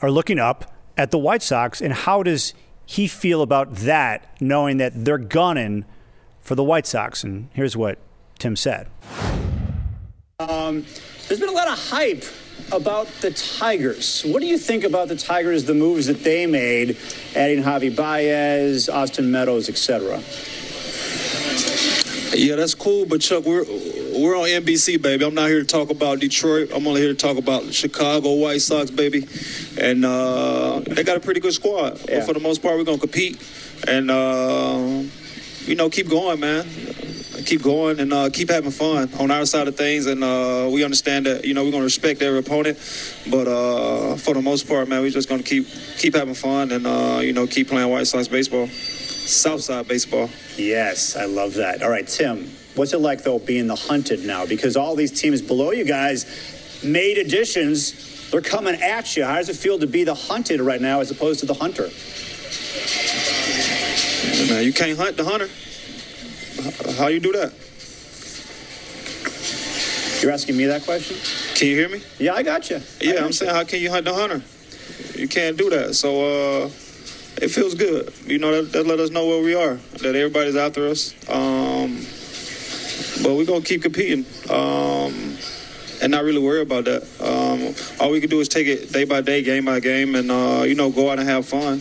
are 0.00 0.10
looking 0.10 0.38
up 0.38 0.72
at 0.96 1.10
the 1.10 1.18
White 1.18 1.42
Sox, 1.42 1.80
and 1.80 1.92
how 1.92 2.22
does 2.22 2.54
he 2.86 3.06
feel 3.06 3.42
about 3.42 3.74
that, 3.76 4.34
knowing 4.40 4.76
that 4.78 5.04
they're 5.04 5.18
gunning 5.18 5.84
for 6.40 6.54
the 6.54 6.64
White 6.64 6.86
Sox? 6.86 7.24
And 7.24 7.48
here's 7.52 7.76
what 7.76 7.98
Tim 8.38 8.56
said. 8.56 8.88
Um, 10.38 10.84
there's 11.28 11.40
been 11.40 11.48
a 11.48 11.52
lot 11.52 11.68
of 11.68 11.78
hype 11.78 12.24
about 12.72 13.06
the 13.20 13.30
Tigers. 13.30 14.22
What 14.22 14.40
do 14.40 14.46
you 14.46 14.58
think 14.58 14.84
about 14.84 15.08
the 15.08 15.16
Tigers, 15.16 15.64
the 15.64 15.74
moves 15.74 16.06
that 16.06 16.22
they 16.24 16.46
made, 16.46 16.96
adding 17.34 17.62
Javy 17.62 17.94
Baez, 17.94 18.88
Austin 18.88 19.30
Meadows, 19.30 19.68
etc.? 19.68 20.22
Yeah, 22.36 22.56
that's 22.56 22.74
cool, 22.74 23.06
but 23.06 23.20
Chuck, 23.20 23.44
we're 23.44 23.64
we're 24.14 24.36
on 24.36 24.44
NBC, 24.44 25.00
baby. 25.00 25.24
I'm 25.24 25.34
not 25.34 25.48
here 25.48 25.60
to 25.60 25.66
talk 25.66 25.90
about 25.90 26.20
Detroit. 26.20 26.70
I'm 26.74 26.86
only 26.86 27.00
here 27.00 27.12
to 27.12 27.18
talk 27.18 27.36
about 27.36 27.72
Chicago 27.72 28.34
White 28.34 28.62
Sox, 28.62 28.90
baby. 28.90 29.26
And 29.78 30.04
uh, 30.04 30.80
they 30.80 31.02
got 31.02 31.16
a 31.16 31.20
pretty 31.20 31.40
good 31.40 31.52
squad. 31.52 31.98
Yeah. 32.08 32.18
But 32.18 32.26
for 32.26 32.32
the 32.34 32.40
most 32.40 32.62
part, 32.62 32.76
we're 32.76 32.84
gonna 32.84 32.98
compete 32.98 33.42
and 33.88 34.10
uh, 34.10 35.02
you 35.64 35.74
know 35.74 35.90
keep 35.90 36.08
going, 36.08 36.40
man. 36.40 36.66
Keep 37.44 37.62
going 37.62 38.00
and 38.00 38.12
uh, 38.12 38.30
keep 38.32 38.48
having 38.48 38.70
fun 38.70 39.10
on 39.18 39.30
our 39.30 39.44
side 39.44 39.68
of 39.68 39.76
things. 39.76 40.06
And 40.06 40.24
uh, 40.24 40.70
we 40.72 40.84
understand 40.84 41.26
that 41.26 41.44
you 41.44 41.52
know 41.52 41.64
we're 41.64 41.72
gonna 41.72 41.84
respect 41.84 42.22
every 42.22 42.38
opponent, 42.38 42.78
but 43.30 43.48
uh, 43.48 44.16
for 44.16 44.34
the 44.34 44.42
most 44.42 44.68
part, 44.68 44.88
man, 44.88 45.02
we're 45.02 45.10
just 45.10 45.28
gonna 45.28 45.42
keep 45.42 45.66
keep 45.98 46.14
having 46.14 46.34
fun 46.34 46.70
and 46.72 46.86
uh, 46.86 47.20
you 47.22 47.32
know 47.32 47.46
keep 47.46 47.68
playing 47.68 47.90
White 47.90 48.06
Sox 48.06 48.28
baseball. 48.28 48.68
Southside 49.24 49.88
baseball. 49.88 50.28
Yes, 50.56 51.16
I 51.16 51.24
love 51.24 51.54
that. 51.54 51.82
All 51.82 51.88
right, 51.88 52.06
Tim, 52.06 52.50
what's 52.74 52.92
it 52.92 52.98
like, 52.98 53.22
though, 53.22 53.38
being 53.38 53.66
the 53.66 53.76
hunted 53.76 54.24
now? 54.24 54.46
Because 54.46 54.76
all 54.76 54.94
these 54.94 55.12
teams 55.12 55.42
below 55.42 55.70
you 55.72 55.84
guys 55.84 56.26
made 56.84 57.18
additions. 57.18 58.30
They're 58.30 58.40
coming 58.40 58.74
at 58.82 59.16
you. 59.16 59.24
How 59.24 59.36
does 59.36 59.48
it 59.48 59.56
feel 59.56 59.78
to 59.78 59.86
be 59.86 60.04
the 60.04 60.14
hunted 60.14 60.60
right 60.60 60.80
now 60.80 61.00
as 61.00 61.10
opposed 61.10 61.40
to 61.40 61.46
the 61.46 61.54
hunter? 61.54 61.88
Now, 64.52 64.60
you 64.60 64.72
can't 64.72 64.98
hunt 64.98 65.16
the 65.16 65.24
hunter. 65.24 65.48
How 66.98 67.08
you 67.08 67.20
do 67.20 67.32
that? 67.32 67.52
You're 70.22 70.32
asking 70.32 70.56
me 70.56 70.66
that 70.66 70.84
question? 70.84 71.16
Can 71.54 71.68
you 71.68 71.76
hear 71.76 71.88
me? 71.88 72.02
Yeah, 72.18 72.34
I 72.34 72.42
got 72.42 72.70
you. 72.70 72.80
Yeah, 73.00 73.24
I'm 73.24 73.32
saying, 73.32 73.54
how 73.54 73.64
can 73.64 73.80
you 73.80 73.90
hunt 73.90 74.06
the 74.06 74.14
hunter? 74.14 74.42
You 75.18 75.28
can't 75.28 75.56
do 75.56 75.70
that. 75.70 75.94
So, 75.94 76.64
uh, 76.64 76.70
it 77.36 77.48
feels 77.48 77.74
good. 77.74 78.12
You 78.26 78.38
know, 78.38 78.62
that, 78.62 78.72
that, 78.72 78.86
let 78.86 79.00
us 79.00 79.10
know 79.10 79.26
where 79.26 79.42
we 79.42 79.54
are, 79.54 79.74
that 79.74 80.14
everybody's 80.14 80.56
after 80.56 80.88
us. 80.88 81.14
Um, 81.28 82.06
but 83.24 83.34
we're 83.34 83.46
to 83.46 83.60
keep 83.62 83.82
competing 83.82 84.26
um, 84.50 85.38
and 86.02 86.10
not 86.10 86.24
really 86.24 86.38
worry 86.38 86.60
about 86.60 86.84
that. 86.84 87.02
Um, 87.18 87.74
all 87.98 88.10
we 88.10 88.20
can 88.20 88.28
do 88.28 88.38
is 88.40 88.48
take 88.48 88.66
it 88.66 88.92
day 88.92 89.04
by 89.04 89.22
day, 89.22 89.42
game 89.42 89.64
by 89.64 89.80
game, 89.80 90.14
and, 90.14 90.30
uh, 90.30 90.62
you 90.66 90.74
know, 90.74 90.90
go 90.90 91.10
out 91.10 91.18
and 91.18 91.26
have 91.26 91.46
fun. 91.46 91.80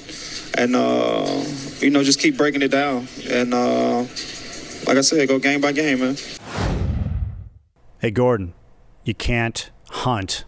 And, 0.56 0.74
uh, 0.74 1.44
you 1.80 1.90
know, 1.90 2.02
just 2.02 2.20
keep 2.20 2.38
breaking 2.38 2.62
it 2.62 2.70
down. 2.70 3.10
And, 3.30 3.54
uh, 3.54 4.00
like 4.88 4.98
I 4.98 5.02
said, 5.02 5.28
go 5.28 5.38
game 5.38 5.60
by 5.60 5.74
game, 5.74 6.00
man. 6.00 6.16
Hey, 8.00 8.12
Gordon, 8.12 8.54
you 9.04 9.14
can't 9.14 9.70
hunt 9.90 10.46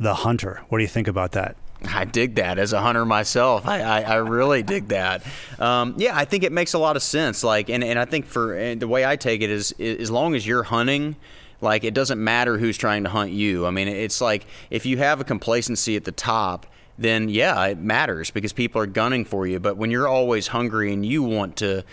the 0.00 0.14
hunter. 0.14 0.62
What 0.68 0.78
do 0.78 0.82
you 0.82 0.88
think 0.88 1.06
about 1.06 1.32
that? 1.32 1.56
I 1.84 2.04
dig 2.04 2.34
that 2.36 2.58
as 2.58 2.72
a 2.72 2.80
hunter 2.80 3.04
myself. 3.04 3.66
I, 3.66 3.80
I, 3.80 4.00
I 4.00 4.14
really 4.16 4.62
dig 4.62 4.88
that. 4.88 5.22
Um, 5.58 5.94
yeah, 5.96 6.16
I 6.16 6.24
think 6.24 6.42
it 6.42 6.52
makes 6.52 6.74
a 6.74 6.78
lot 6.78 6.96
of 6.96 7.02
sense. 7.02 7.44
Like, 7.44 7.70
and, 7.70 7.84
and 7.84 7.98
I 7.98 8.04
think 8.04 8.26
for 8.26 8.54
and 8.54 8.82
the 8.82 8.88
way 8.88 9.06
I 9.06 9.16
take 9.16 9.42
it 9.42 9.50
is, 9.50 9.72
is, 9.78 10.00
as 10.02 10.10
long 10.10 10.34
as 10.34 10.46
you're 10.46 10.64
hunting, 10.64 11.16
Like 11.60 11.84
it 11.84 11.94
doesn't 11.94 12.22
matter 12.22 12.58
who's 12.58 12.76
trying 12.76 13.04
to 13.04 13.10
hunt 13.10 13.32
you. 13.32 13.66
I 13.66 13.70
mean, 13.70 13.88
it's 13.88 14.20
like 14.20 14.46
if 14.70 14.86
you 14.86 14.98
have 14.98 15.20
a 15.20 15.24
complacency 15.24 15.96
at 15.96 16.04
the 16.04 16.12
top, 16.12 16.66
then 16.96 17.28
yeah, 17.28 17.64
it 17.66 17.78
matters 17.78 18.30
because 18.30 18.52
people 18.52 18.80
are 18.80 18.86
gunning 18.86 19.24
for 19.24 19.46
you. 19.46 19.58
But 19.58 19.76
when 19.76 19.90
you're 19.90 20.08
always 20.08 20.48
hungry 20.48 20.92
and 20.92 21.04
you 21.04 21.22
want 21.22 21.56
to 21.56 21.84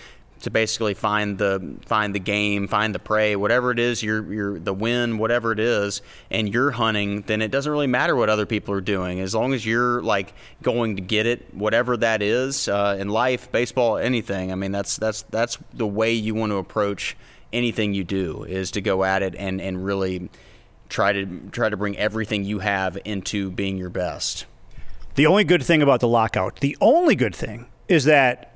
to 0.46 0.52
basically 0.52 0.94
find 0.94 1.38
the 1.38 1.76
find 1.86 2.16
the 2.16 2.20
game, 2.20 2.68
find 2.68 2.96
the 2.96 3.00
prey, 3.00 3.36
whatever 3.36 3.72
it 3.72 3.80
is, 3.80 4.02
you're 4.02 4.32
you're 4.32 4.60
the 4.60 4.74
win, 4.74 5.18
whatever 5.18 5.52
it 5.52 5.60
is, 5.60 6.02
and 6.30 6.54
you're 6.54 6.72
hunting, 6.72 7.22
then 7.24 7.42
it 7.42 7.50
doesn't 7.50 7.72
really 7.72 7.88
matter 7.88 8.16
what 8.16 8.30
other 8.30 8.46
people 8.46 8.74
are 8.74 8.82
doing 8.82 9.20
as 9.20 9.34
long 9.34 9.54
as 9.54 9.66
you're 9.66 10.02
like 10.04 10.34
going 10.62 10.96
to 10.96 11.02
get 11.02 11.26
it, 11.26 11.54
whatever 11.54 11.98
that 11.98 12.22
is 12.22 12.68
uh, 12.68 12.96
in 13.00 13.10
life, 13.10 13.52
baseball, 13.52 13.98
anything. 13.98 14.52
I 14.52 14.56
mean, 14.56 14.72
that's 14.72 14.98
that's 14.98 15.24
that's 15.24 15.58
the 15.74 15.88
way 15.88 16.14
you 16.14 16.36
want 16.36 16.52
to 16.52 16.58
approach 16.58 17.18
anything 17.52 17.94
you 17.94 18.04
do 18.04 18.44
is 18.44 18.72
to 18.72 18.82
go 18.82 19.04
at 19.04 19.24
it 19.24 19.36
and 19.36 19.60
and 19.60 19.84
really 19.84 20.30
try 20.90 21.12
to 21.12 21.26
try 21.52 21.70
to 21.70 21.78
bring 21.78 21.98
everything 21.98 22.44
you 22.44 22.60
have 22.60 23.00
into 23.04 23.50
being 23.50 23.78
your 23.78 23.90
best. 23.90 24.46
The 25.16 25.26
only 25.26 25.44
good 25.44 25.64
thing 25.64 25.82
about 25.82 26.02
the 26.02 26.08
lockout, 26.08 26.60
the 26.60 26.78
only 26.80 27.16
good 27.16 27.36
thing 27.36 27.66
is 27.88 28.04
that 28.06 28.55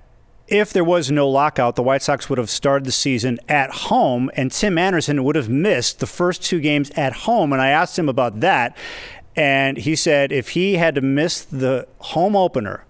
if 0.50 0.74
there 0.74 0.84
was 0.84 1.12
no 1.12 1.30
lockout, 1.30 1.76
the 1.76 1.84
White 1.84 2.02
Sox 2.02 2.30
would 2.30 2.38
have 2.38 2.50
started 2.50 2.86
the 2.86 2.92
season 2.92 3.40
at 3.48 3.70
home, 3.72 4.32
and 4.36 4.52
Tim 4.52 4.78
Anderson 4.78 5.24
would 5.24 5.36
have 5.36 5.50
missed 5.50 6.00
the 6.00 6.08
first 6.08 6.44
two 6.44 6.60
games 6.60 6.90
at 6.96 7.14
home. 7.14 7.54
And 7.54 7.62
I 7.62 7.70
asked 7.70 7.98
him 7.98 8.10
about 8.10 8.40
that, 8.40 8.76
and 9.36 9.78
he 9.78 9.96
said 9.96 10.32
if 10.32 10.50
he 10.50 10.76
had 10.76 10.96
to 10.96 11.02
miss 11.02 11.44
the 11.44 11.88
home 12.00 12.36
opener, 12.36 12.86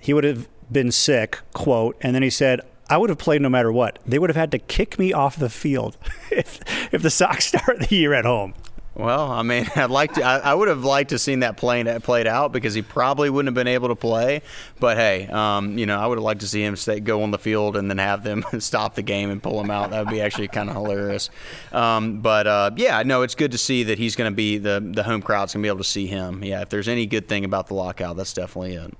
he 0.00 0.12
would 0.12 0.24
have 0.24 0.48
been 0.70 0.90
sick, 0.90 1.38
quote. 1.52 1.96
And 2.00 2.14
then 2.14 2.22
he 2.22 2.30
said, 2.30 2.60
I 2.90 2.98
would 2.98 3.10
have 3.10 3.18
played 3.18 3.40
no 3.42 3.48
matter 3.48 3.70
what. 3.70 3.98
They 4.04 4.18
would 4.18 4.30
have 4.30 4.36
had 4.36 4.50
to 4.50 4.58
kick 4.58 4.98
me 4.98 5.12
off 5.12 5.36
the 5.36 5.48
field 5.48 5.96
if, 6.30 6.60
if 6.92 7.02
the 7.02 7.10
Sox 7.10 7.46
start 7.46 7.80
the 7.88 7.94
year 7.94 8.12
at 8.12 8.24
home. 8.24 8.54
Well, 8.94 9.30
I 9.30 9.42
mean, 9.42 9.66
I'd 9.76 9.90
like 9.90 10.14
to. 10.14 10.22
I, 10.22 10.38
I, 10.38 10.54
would 10.54 10.68
have 10.68 10.84
liked 10.84 11.10
to 11.10 11.18
seen 11.18 11.40
that 11.40 11.56
playing 11.56 11.86
played 12.00 12.26
out 12.26 12.52
because 12.52 12.74
he 12.74 12.82
probably 12.82 13.30
wouldn't 13.30 13.48
have 13.48 13.54
been 13.54 13.72
able 13.72 13.88
to 13.88 13.94
play. 13.94 14.42
But 14.80 14.96
hey, 14.96 15.28
um, 15.28 15.78
you 15.78 15.86
know, 15.86 15.98
I 15.98 16.06
would 16.06 16.18
have 16.18 16.24
liked 16.24 16.40
to 16.42 16.48
see 16.48 16.62
him 16.62 16.76
stay, 16.76 17.00
go 17.00 17.22
on 17.22 17.30
the 17.30 17.38
field 17.38 17.76
and 17.76 17.88
then 17.88 17.98
have 17.98 18.22
them 18.22 18.44
stop 18.58 18.94
the 18.94 19.02
game 19.02 19.30
and 19.30 19.42
pull 19.42 19.60
him 19.60 19.70
out. 19.70 19.90
That 19.90 20.04
would 20.04 20.12
be 20.12 20.20
actually 20.20 20.48
kind 20.48 20.68
of 20.68 20.76
hilarious. 20.76 21.30
Um, 21.72 22.20
but 22.20 22.46
uh, 22.46 22.70
yeah, 22.76 23.02
no, 23.02 23.22
it's 23.22 23.34
good 23.34 23.52
to 23.52 23.58
see 23.58 23.84
that 23.84 23.98
he's 23.98 24.14
going 24.14 24.30
to 24.30 24.34
be 24.34 24.58
the 24.58 24.80
the 24.82 25.02
home 25.02 25.22
crowd's 25.22 25.54
going 25.54 25.62
to 25.62 25.66
be 25.66 25.70
able 25.70 25.78
to 25.78 25.84
see 25.84 26.06
him. 26.06 26.44
Yeah, 26.44 26.60
if 26.60 26.68
there's 26.68 26.88
any 26.88 27.06
good 27.06 27.28
thing 27.28 27.44
about 27.44 27.68
the 27.68 27.74
lockout, 27.74 28.16
that's 28.16 28.34
definitely 28.34 28.74
it. 28.74 28.94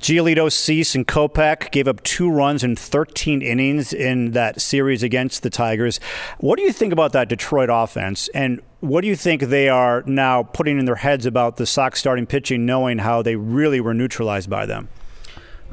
Giolito, 0.00 0.52
Cease, 0.52 0.94
and 0.94 1.06
Kopech 1.06 1.70
gave 1.70 1.88
up 1.88 2.02
two 2.02 2.30
runs 2.30 2.62
in 2.62 2.76
13 2.76 3.40
innings 3.42 3.92
in 3.92 4.32
that 4.32 4.60
series 4.60 5.02
against 5.02 5.42
the 5.42 5.50
Tigers. 5.50 5.98
What 6.38 6.58
do 6.58 6.62
you 6.62 6.72
think 6.72 6.92
about 6.92 7.12
that 7.12 7.28
Detroit 7.28 7.70
offense? 7.72 8.28
And 8.28 8.60
what 8.80 9.00
do 9.00 9.08
you 9.08 9.16
think 9.16 9.42
they 9.42 9.68
are 9.68 10.02
now 10.06 10.42
putting 10.42 10.78
in 10.78 10.84
their 10.84 10.96
heads 10.96 11.24
about 11.24 11.56
the 11.56 11.66
Sox 11.66 11.98
starting 11.98 12.26
pitching, 12.26 12.66
knowing 12.66 12.98
how 12.98 13.22
they 13.22 13.36
really 13.36 13.80
were 13.80 13.94
neutralized 13.94 14.50
by 14.50 14.66
them? 14.66 14.88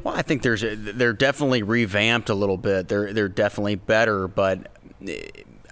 Well, 0.02 0.14
I 0.14 0.22
think 0.22 0.42
there's 0.42 0.62
a, 0.62 0.74
they're 0.74 1.12
definitely 1.12 1.62
revamped 1.62 2.28
a 2.28 2.34
little 2.34 2.58
bit. 2.58 2.88
They're 2.88 3.12
they're 3.12 3.28
definitely 3.28 3.76
better, 3.76 4.28
but 4.28 4.68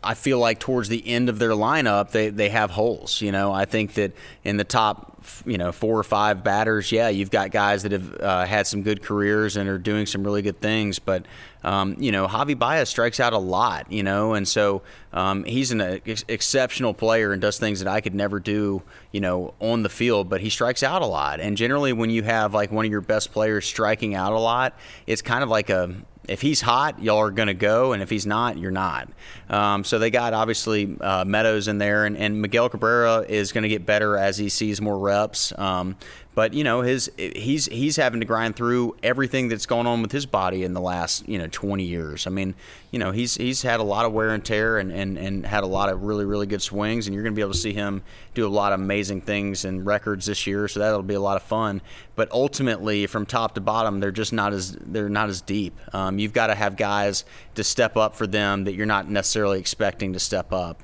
I 0.05 0.15
feel 0.15 0.39
like 0.39 0.59
towards 0.59 0.89
the 0.89 1.07
end 1.07 1.29
of 1.29 1.39
their 1.39 1.51
lineup, 1.51 2.11
they, 2.11 2.29
they 2.31 2.49
have 2.49 2.71
holes. 2.73 3.21
You 3.21 3.33
know, 3.33 3.53
I 3.53 3.65
think 3.65 3.95
that 3.95 4.13
in 4.43 4.57
the 4.57 4.65
top, 4.65 5.23
you 5.47 5.59
know, 5.59 5.71
four 5.71 5.97
or 5.99 6.03
five 6.03 6.43
batters, 6.43 6.91
yeah, 6.91 7.09
you've 7.09 7.31
got 7.31 7.53
guys 7.53 7.85
that 7.85 7.93
have 7.93 8.21
uh, 8.21 8.45
had 8.45 8.67
some 8.67 8.83
good 8.83 9.03
careers 9.03 9.57
and 9.57 9.69
are 9.69 9.79
doing 9.79 10.07
some 10.07 10.25
really 10.25 10.43
good 10.43 10.61
things. 10.61 10.99
But, 10.99 11.27
um, 11.63 11.97
you 12.01 12.11
know, 12.11 12.27
Javy 12.27 12.59
Baez 12.59 12.89
strikes 12.89 13.21
out 13.21 13.33
a 13.33 13.39
lot, 13.39 13.93
you 13.93 14.03
know, 14.03 14.35
and 14.35 14.49
so 14.49 14.83
um, 15.13 15.45
he's 15.45 15.71
an 15.71 15.81
ex- 15.81 16.25
exceptional 16.27 16.93
player 16.93 17.33
and 17.33 17.41
does 17.41 17.59
things 17.59 17.79
that 17.79 17.89
I 17.89 18.01
could 18.01 18.15
never 18.15 18.41
do, 18.41 18.83
you 19.13 19.21
know, 19.21 19.55
on 19.61 19.85
the 19.85 19.89
field, 19.89 20.29
but 20.29 20.41
he 20.41 20.51
strikes 20.51 20.83
out 20.83 21.03
a 21.03 21.07
lot. 21.07 21.39
And 21.39 21.57
generally, 21.57 21.93
when 21.93 22.11
you 22.11 22.25
have 22.25 22.53
like 22.55 22.73
one 22.73 22.85
of 22.85 22.91
your 22.91 23.01
best 23.01 23.33
players 23.33 23.65
striking 23.65 24.17
out 24.17 24.33
a 24.33 24.41
lot, 24.41 24.77
it's 25.07 25.23
kind 25.23 25.45
of 25.45 25.49
like 25.49 25.71
a, 25.71 25.95
if 26.29 26.41
he's 26.41 26.61
hot, 26.61 27.02
y'all 27.02 27.19
are 27.19 27.31
going 27.31 27.49
to 27.49 27.55
go, 27.55 27.93
and 27.93 28.02
if 28.02 28.09
he's 28.11 28.26
not, 28.26 28.59
you're 28.59 28.71
not. 28.71 29.09
Um, 29.49 29.85
so 29.85 29.99
they 29.99 30.11
got 30.11 30.35
obviously 30.35 30.97
uh, 31.00 31.25
Meadows 31.25 31.69
in 31.69 31.79
there, 31.79 32.05
and, 32.05 32.17
and 32.17 32.41
Miguel 32.41 32.69
Cabrera 32.69 33.25
is 33.29 33.52
going 33.52 33.62
to 33.62 33.69
get 33.69 33.85
better 33.85 34.17
as 34.17 34.38
he 34.38 34.49
sees 34.49 34.81
more 34.81 34.99
reps. 34.99 35.52
Um, 35.59 35.97
but 36.35 36.55
you 36.55 36.65
know 36.65 36.81
his 36.81 37.11
he's 37.17 37.67
he's 37.67 37.97
having 37.97 38.21
to 38.21 38.27
grind 38.27 38.57
through 38.57 38.97
everything 39.03 39.49
that's 39.49 39.67
going 39.67 39.87
on 39.87 40.01
with 40.01 40.12
his 40.12 40.25
body 40.25 40.65
in 40.65 40.73
the 40.73 40.81
last 40.81 41.29
you 41.29 41.39
know 41.39 41.47
20 41.51 41.85
years. 41.85 42.27
I 42.27 42.31
mean, 42.31 42.55
you 42.91 42.99
know 42.99 43.11
he's 43.12 43.35
he's 43.35 43.62
had 43.62 43.81
a 43.81 43.83
lot 43.83 44.07
of 44.07 44.12
wear 44.12 44.31
and 44.31 44.45
tear 44.45 44.79
and, 44.79 44.91
and, 44.91 45.19
and 45.19 45.45
had 45.45 45.62
a 45.62 45.67
lot 45.67 45.91
of 45.91 46.03
really 46.03 46.25
really 46.25 46.47
good 46.47 46.62
swings, 46.62 47.07
and 47.07 47.15
you're 47.15 47.23
going 47.23 47.35
to 47.35 47.37
be 47.37 47.43
able 47.43 47.53
to 47.53 47.59
see 47.59 47.75
him 47.75 48.03
do 48.35 48.47
a 48.47 48.49
lot 48.49 48.73
of 48.73 48.81
amazing 48.81 49.21
things 49.21 49.65
and 49.65 49.85
records 49.85 50.27
this 50.27 50.47
year. 50.47 50.69
So 50.69 50.81
that'll 50.81 51.03
be 51.03 51.15
a 51.15 51.21
lot 51.21 51.37
of 51.37 51.43
fun. 51.43 51.83
But 52.15 52.31
ultimately, 52.33 53.07
from 53.07 53.27
top 53.27 53.55
to 53.55 53.61
bottom, 53.61 54.01
they're 54.01 54.11
just 54.11 54.33
not 54.33 54.53
as 54.53 54.73
they're 54.73 55.11
not 55.11 55.29
as 55.29 55.43
deep. 55.43 55.79
Um, 55.93 56.19
you've 56.19 56.33
got 56.33 56.47
to 56.47 56.55
have 56.55 56.77
guys 56.77 57.25
to 57.57 57.65
step 57.65 57.97
up 57.97 58.15
for 58.15 58.27
them 58.27 58.65
that 58.65 58.75
you're 58.75 58.87
not 58.87 59.09
necessarily 59.09 59.59
expecting 59.59 60.15
to 60.15 60.19
step 60.19 60.53
up. 60.53 60.83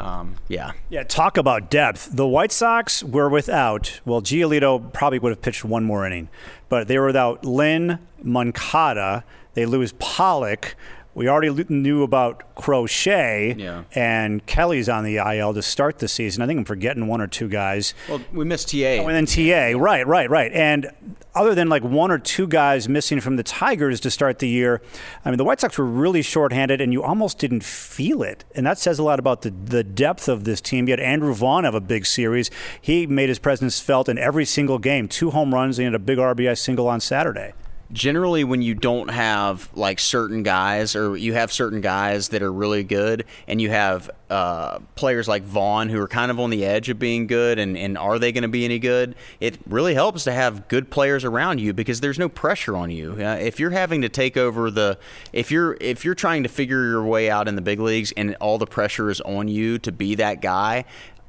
Um, 0.00 0.36
yeah. 0.48 0.72
Yeah, 0.88 1.02
talk 1.02 1.36
about 1.36 1.70
depth. 1.70 2.08
The 2.10 2.26
White 2.26 2.52
Sox 2.52 3.02
were 3.04 3.28
without, 3.28 4.00
well, 4.06 4.22
Giolito 4.22 4.92
probably 4.92 5.18
would 5.18 5.30
have 5.30 5.42
pitched 5.42 5.64
one 5.64 5.84
more 5.84 6.06
inning, 6.06 6.30
but 6.70 6.88
they 6.88 6.98
were 6.98 7.06
without 7.06 7.44
Lynn, 7.44 7.98
Moncada. 8.22 9.24
They 9.54 9.66
lose 9.66 9.92
Pollock. 9.98 10.74
We 11.20 11.28
already 11.28 11.66
knew 11.68 12.02
about 12.02 12.54
Crochet, 12.54 13.54
yeah. 13.58 13.82
and 13.92 14.46
Kelly's 14.46 14.88
on 14.88 15.04
the 15.04 15.16
IL 15.16 15.52
to 15.52 15.60
start 15.60 15.98
the 15.98 16.08
season. 16.08 16.42
I 16.42 16.46
think 16.46 16.56
I'm 16.56 16.64
forgetting 16.64 17.06
one 17.08 17.20
or 17.20 17.26
two 17.26 17.46
guys. 17.46 17.92
Well, 18.08 18.22
we 18.32 18.46
missed 18.46 18.70
TA. 18.70 19.02
Oh, 19.02 19.06
and 19.06 19.14
then 19.14 19.26
TA, 19.26 19.78
right, 19.78 20.06
right, 20.06 20.30
right. 20.30 20.50
And 20.50 20.90
other 21.34 21.54
than 21.54 21.68
like 21.68 21.84
one 21.84 22.10
or 22.10 22.18
two 22.18 22.46
guys 22.46 22.88
missing 22.88 23.20
from 23.20 23.36
the 23.36 23.42
Tigers 23.42 24.00
to 24.00 24.10
start 24.10 24.38
the 24.38 24.48
year, 24.48 24.80
I 25.22 25.28
mean, 25.28 25.36
the 25.36 25.44
White 25.44 25.60
Sox 25.60 25.76
were 25.76 25.84
really 25.84 26.22
shorthanded, 26.22 26.80
and 26.80 26.90
you 26.90 27.02
almost 27.02 27.38
didn't 27.38 27.64
feel 27.64 28.22
it. 28.22 28.46
And 28.54 28.64
that 28.64 28.78
says 28.78 28.98
a 28.98 29.02
lot 29.02 29.18
about 29.18 29.42
the, 29.42 29.50
the 29.50 29.84
depth 29.84 30.26
of 30.26 30.44
this 30.44 30.62
team. 30.62 30.88
You 30.88 30.92
had 30.92 31.00
Andrew 31.00 31.34
Vaughn 31.34 31.64
have 31.64 31.74
a 31.74 31.82
big 31.82 32.06
series. 32.06 32.50
He 32.80 33.06
made 33.06 33.28
his 33.28 33.38
presence 33.38 33.78
felt 33.78 34.08
in 34.08 34.16
every 34.16 34.46
single 34.46 34.78
game. 34.78 35.06
Two 35.06 35.32
home 35.32 35.52
runs 35.52 35.78
and 35.78 35.94
a 35.94 35.98
big 35.98 36.16
RBI 36.16 36.56
single 36.56 36.88
on 36.88 36.98
Saturday 36.98 37.52
generally 37.92 38.44
when 38.44 38.62
you 38.62 38.74
don't 38.74 39.08
have 39.08 39.68
like 39.74 39.98
certain 39.98 40.42
guys 40.42 40.94
or 40.94 41.16
you 41.16 41.34
have 41.34 41.52
certain 41.52 41.80
guys 41.80 42.28
that 42.28 42.42
are 42.42 42.52
really 42.52 42.84
good 42.84 43.24
and 43.48 43.60
you 43.60 43.70
have 43.70 44.10
uh, 44.30 44.78
players 44.94 45.26
like 45.26 45.42
Vaughn 45.42 45.88
who 45.88 46.00
are 46.00 46.06
kind 46.06 46.30
of 46.30 46.38
on 46.38 46.50
the 46.50 46.64
edge 46.64 46.88
of 46.88 46.98
being 46.98 47.26
good 47.26 47.58
and, 47.58 47.76
and 47.76 47.98
are 47.98 48.18
they 48.18 48.30
going 48.30 48.42
to 48.42 48.48
be 48.48 48.64
any 48.64 48.78
good 48.78 49.16
it 49.40 49.58
really 49.66 49.94
helps 49.94 50.24
to 50.24 50.32
have 50.32 50.68
good 50.68 50.90
players 50.90 51.24
around 51.24 51.60
you 51.60 51.72
because 51.72 52.00
there's 52.00 52.18
no 52.18 52.28
pressure 52.28 52.76
on 52.76 52.90
you. 52.90 53.12
Uh, 53.12 53.36
if 53.40 53.58
you're 53.58 53.70
having 53.70 54.02
to 54.02 54.08
take 54.08 54.36
over 54.36 54.70
the 54.70 54.98
if 55.32 55.50
you're 55.50 55.76
if 55.80 56.04
you're 56.04 56.14
trying 56.14 56.42
to 56.44 56.48
figure 56.48 56.84
your 56.84 57.02
way 57.02 57.28
out 57.28 57.48
in 57.48 57.56
the 57.56 57.62
big 57.62 57.80
leagues 57.80 58.12
and 58.16 58.36
all 58.36 58.58
the 58.58 58.66
pressure 58.66 59.10
is 59.10 59.20
on 59.22 59.48
you 59.48 59.78
to 59.78 59.90
be 59.90 60.14
that 60.14 60.40
guy 60.40 60.84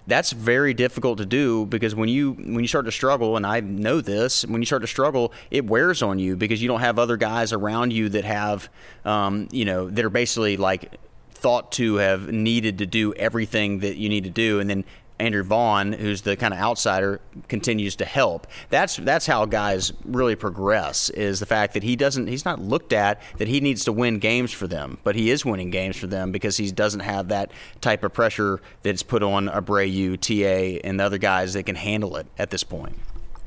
that's 0.07 0.31
very 0.31 0.73
difficult 0.73 1.17
to 1.19 1.25
do 1.25 1.65
because 1.65 1.95
when 1.95 2.09
you 2.09 2.33
when 2.33 2.59
you 2.59 2.67
start 2.67 2.85
to 2.85 2.91
struggle 2.91 3.37
and 3.37 3.45
I 3.45 3.59
know 3.59 4.01
this 4.01 4.45
when 4.45 4.61
you 4.61 4.65
start 4.65 4.81
to 4.81 4.87
struggle 4.87 5.31
it 5.51 5.65
wears 5.65 6.01
on 6.01 6.19
you 6.19 6.35
because 6.35 6.61
you 6.61 6.67
don't 6.67 6.79
have 6.81 6.97
other 6.97 7.17
guys 7.17 7.53
around 7.53 7.93
you 7.93 8.09
that 8.09 8.25
have 8.25 8.69
um, 9.05 9.47
you 9.51 9.65
know 9.65 9.89
that 9.89 10.03
are 10.03 10.09
basically 10.09 10.57
like 10.57 10.97
thought 11.41 11.71
to 11.71 11.95
have 11.95 12.31
needed 12.31 12.77
to 12.77 12.85
do 12.85 13.13
everything 13.15 13.79
that 13.79 13.97
you 13.97 14.09
need 14.09 14.23
to 14.23 14.29
do. 14.29 14.59
And 14.59 14.69
then 14.69 14.85
Andrew 15.21 15.43
Vaughn, 15.43 15.93
who's 15.93 16.23
the 16.23 16.35
kind 16.35 16.53
of 16.53 16.59
outsider, 16.59 17.21
continues 17.47 17.95
to 17.97 18.05
help. 18.05 18.47
That's 18.69 18.97
that's 18.97 19.25
how 19.25 19.45
guys 19.45 19.93
really 20.03 20.35
progress. 20.35 21.09
Is 21.11 21.39
the 21.39 21.45
fact 21.45 21.73
that 21.73 21.83
he 21.83 21.95
doesn't 21.95 22.27
he's 22.27 22.45
not 22.45 22.59
looked 22.59 22.91
at 22.91 23.21
that 23.37 23.47
he 23.47 23.61
needs 23.61 23.85
to 23.85 23.91
win 23.91 24.19
games 24.19 24.51
for 24.51 24.67
them, 24.67 24.97
but 25.03 25.15
he 25.15 25.29
is 25.29 25.45
winning 25.45 25.69
games 25.69 25.95
for 25.95 26.07
them 26.07 26.31
because 26.31 26.57
he 26.57 26.71
doesn't 26.71 27.01
have 27.01 27.27
that 27.29 27.51
type 27.79 28.03
of 28.03 28.13
pressure 28.13 28.61
that's 28.81 29.03
put 29.03 29.23
on 29.23 29.47
Abreu, 29.47 30.19
TA, 30.19 30.79
and 30.87 30.99
the 30.99 31.03
other 31.03 31.17
guys 31.17 31.53
that 31.53 31.63
can 31.63 31.75
handle 31.75 32.17
it 32.17 32.27
at 32.37 32.49
this 32.49 32.63
point. 32.63 32.97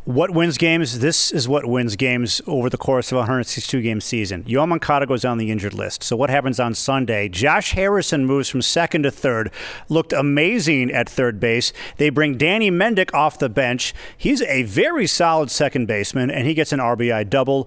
What 0.04 0.32
wins 0.32 0.58
games? 0.58 0.99
This 0.99 1.32
is 1.32 1.49
what 1.49 1.64
wins 1.64 1.96
games 1.96 2.42
over 2.46 2.68
the 2.68 2.76
course 2.76 3.11
of 3.11 3.16
a 3.16 3.20
162 3.20 3.80
game 3.80 4.02
season. 4.02 4.44
Yoan 4.44 4.68
Moncada 4.68 5.06
goes 5.06 5.25
on 5.25 5.38
the 5.38 5.50
injured 5.50 5.73
list. 5.73 6.02
So 6.02 6.14
what 6.14 6.28
happens 6.28 6.61
on 6.61 6.75
Sunday? 6.75 7.30
Josh 7.30 7.73
Harrison 7.73 8.26
moves 8.26 8.50
from 8.50 8.61
second 8.61 9.04
to 9.04 9.11
third. 9.11 9.50
Looked 9.88 10.12
amazing 10.12 10.90
at 10.92 11.08
third 11.08 11.40
base. 11.40 11.73
They 11.96 12.11
bring 12.11 12.37
Danny 12.37 12.70
Mendick 12.70 13.14
off 13.14 13.38
the 13.38 13.49
bench. 13.49 13.94
He's 14.14 14.42
a 14.42 14.64
very 14.64 15.06
solid 15.06 15.50
second 15.50 15.87
baseman, 15.87 16.30
and 16.30 16.46
he 16.46 16.52
gets 16.52 16.73
an 16.73 16.80
RBI 16.80 17.30
double 17.30 17.66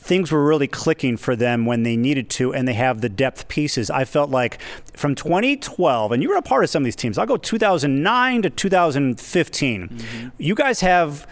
things 0.00 0.32
were 0.32 0.44
really 0.44 0.66
clicking 0.66 1.16
for 1.16 1.36
them 1.36 1.66
when 1.66 1.82
they 1.82 1.96
needed 1.96 2.30
to, 2.30 2.54
and 2.54 2.66
they 2.66 2.74
have 2.74 3.02
the 3.02 3.08
depth 3.08 3.48
pieces. 3.48 3.90
I 3.90 4.04
felt 4.04 4.30
like 4.30 4.60
from 4.94 5.14
2012, 5.14 6.12
and 6.12 6.22
you 6.22 6.30
were 6.30 6.36
a 6.36 6.42
part 6.42 6.64
of 6.64 6.70
some 6.70 6.82
of 6.82 6.84
these 6.84 6.96
teams. 6.96 7.18
I'll 7.18 7.26
go 7.26 7.36
2009 7.36 8.42
to 8.42 8.50
2015. 8.50 9.88
Mm-hmm. 9.88 10.28
You 10.38 10.54
guys 10.54 10.80
have 10.80 11.26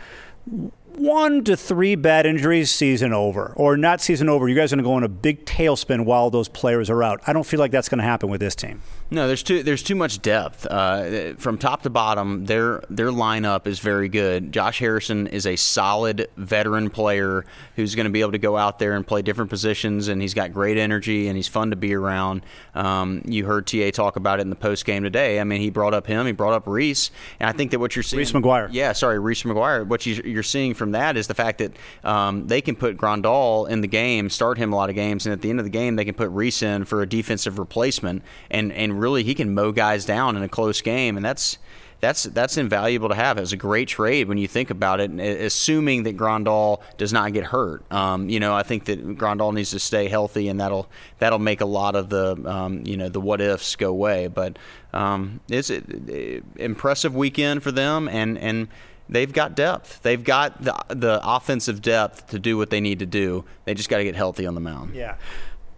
one 0.98 1.44
to 1.44 1.56
three 1.56 1.94
bad 1.94 2.26
injuries, 2.26 2.70
season 2.70 3.12
over. 3.12 3.52
Or 3.56 3.76
not 3.76 4.00
season 4.00 4.28
over. 4.28 4.48
You 4.48 4.54
guys 4.54 4.72
are 4.72 4.76
going 4.76 4.84
to 4.84 4.88
go 4.88 4.98
in 4.98 5.04
a 5.04 5.08
big 5.08 5.46
tailspin 5.46 6.04
while 6.04 6.28
those 6.28 6.48
players 6.48 6.90
are 6.90 7.02
out. 7.02 7.20
I 7.26 7.32
don't 7.32 7.46
feel 7.46 7.60
like 7.60 7.70
that's 7.70 7.88
going 7.88 7.98
to 7.98 8.04
happen 8.04 8.28
with 8.28 8.40
this 8.40 8.54
team. 8.54 8.82
No, 9.10 9.26
there's 9.26 9.42
too 9.42 9.62
there's 9.62 9.82
too 9.82 9.94
much 9.94 10.20
depth 10.20 10.66
uh, 10.66 11.32
from 11.38 11.56
top 11.56 11.82
to 11.82 11.90
bottom. 11.90 12.44
Their 12.44 12.82
their 12.90 13.08
lineup 13.08 13.66
is 13.66 13.78
very 13.78 14.08
good. 14.08 14.52
Josh 14.52 14.80
Harrison 14.80 15.26
is 15.26 15.46
a 15.46 15.56
solid 15.56 16.28
veteran 16.36 16.90
player 16.90 17.46
who's 17.76 17.94
going 17.94 18.04
to 18.04 18.10
be 18.10 18.20
able 18.20 18.32
to 18.32 18.38
go 18.38 18.58
out 18.58 18.78
there 18.78 18.92
and 18.92 19.06
play 19.06 19.22
different 19.22 19.48
positions, 19.48 20.08
and 20.08 20.20
he's 20.20 20.34
got 20.34 20.52
great 20.52 20.76
energy 20.76 21.26
and 21.26 21.36
he's 21.36 21.48
fun 21.48 21.70
to 21.70 21.76
be 21.76 21.94
around. 21.94 22.42
Um, 22.74 23.22
you 23.24 23.46
heard 23.46 23.66
TA 23.66 23.90
talk 23.90 24.16
about 24.16 24.40
it 24.40 24.42
in 24.42 24.50
the 24.50 24.56
post 24.56 24.84
game 24.84 25.04
today. 25.04 25.40
I 25.40 25.44
mean, 25.44 25.62
he 25.62 25.70
brought 25.70 25.94
up 25.94 26.06
him, 26.06 26.26
he 26.26 26.32
brought 26.32 26.52
up 26.52 26.66
Reese, 26.66 27.10
and 27.40 27.48
I 27.48 27.52
think 27.52 27.70
that 27.70 27.78
what 27.78 27.96
you're 27.96 28.02
seeing 28.02 28.18
Reese 28.18 28.32
McGuire. 28.32 28.68
Yeah, 28.70 28.92
sorry, 28.92 29.18
Reese 29.18 29.42
McGuire. 29.44 29.86
What 29.86 30.04
you're 30.04 30.42
seeing 30.42 30.74
from 30.74 30.92
that 30.92 31.16
is 31.16 31.28
the 31.28 31.34
fact 31.34 31.58
that 31.58 31.72
um, 32.04 32.46
they 32.46 32.60
can 32.60 32.76
put 32.76 32.98
Grandal 32.98 33.66
in 33.70 33.80
the 33.80 33.88
game, 33.88 34.28
start 34.28 34.58
him 34.58 34.70
a 34.70 34.76
lot 34.76 34.90
of 34.90 34.94
games, 34.94 35.24
and 35.24 35.32
at 35.32 35.40
the 35.40 35.48
end 35.48 35.60
of 35.60 35.64
the 35.64 35.70
game 35.70 35.96
they 35.96 36.04
can 36.04 36.14
put 36.14 36.28
Reese 36.28 36.62
in 36.62 36.84
for 36.84 37.00
a 37.00 37.08
defensive 37.08 37.58
replacement 37.58 38.22
and 38.50 38.70
and 38.70 38.97
really 38.98 39.22
he 39.22 39.34
can 39.34 39.54
mow 39.54 39.72
guys 39.72 40.04
down 40.04 40.36
in 40.36 40.42
a 40.42 40.48
close 40.48 40.80
game, 40.80 41.16
and 41.16 41.24
that's 41.24 41.58
that's 42.00 42.24
that's 42.24 42.56
invaluable 42.56 43.08
to 43.08 43.14
have. 43.14 43.38
It 43.38 43.40
was 43.40 43.52
a 43.52 43.56
great 43.56 43.88
trade 43.88 44.28
when 44.28 44.38
you 44.38 44.46
think 44.46 44.70
about 44.70 45.00
it, 45.00 45.10
and 45.10 45.20
assuming 45.20 46.04
that 46.04 46.16
Grandal 46.16 46.80
does 46.96 47.12
not 47.12 47.32
get 47.32 47.44
hurt. 47.44 47.90
Um, 47.92 48.28
you 48.28 48.38
know, 48.38 48.54
I 48.54 48.62
think 48.62 48.84
that 48.84 49.18
Grandal 49.18 49.52
needs 49.52 49.70
to 49.70 49.80
stay 49.80 50.08
healthy, 50.08 50.48
and 50.48 50.60
that'll 50.60 50.88
that'll 51.18 51.40
make 51.40 51.60
a 51.60 51.66
lot 51.66 51.96
of 51.96 52.08
the 52.08 52.36
um, 52.48 52.84
you 52.86 52.96
know 52.96 53.08
the 53.08 53.20
what 53.20 53.40
ifs 53.40 53.74
go 53.74 53.90
away. 53.90 54.28
But 54.28 54.58
um, 54.92 55.40
it's 55.48 55.70
an 55.70 56.44
impressive 56.56 57.14
weekend 57.16 57.62
for 57.62 57.72
them, 57.72 58.08
and 58.08 58.38
and 58.38 58.68
they've 59.08 59.32
got 59.32 59.56
depth. 59.56 60.00
They've 60.02 60.22
got 60.22 60.62
the 60.62 60.76
the 60.88 61.20
offensive 61.24 61.82
depth 61.82 62.28
to 62.28 62.38
do 62.38 62.56
what 62.56 62.70
they 62.70 62.80
need 62.80 63.00
to 63.00 63.06
do. 63.06 63.44
They 63.64 63.74
just 63.74 63.88
got 63.88 63.98
to 63.98 64.04
get 64.04 64.14
healthy 64.14 64.46
on 64.46 64.54
the 64.54 64.60
mound. 64.60 64.94
Yeah. 64.94 65.16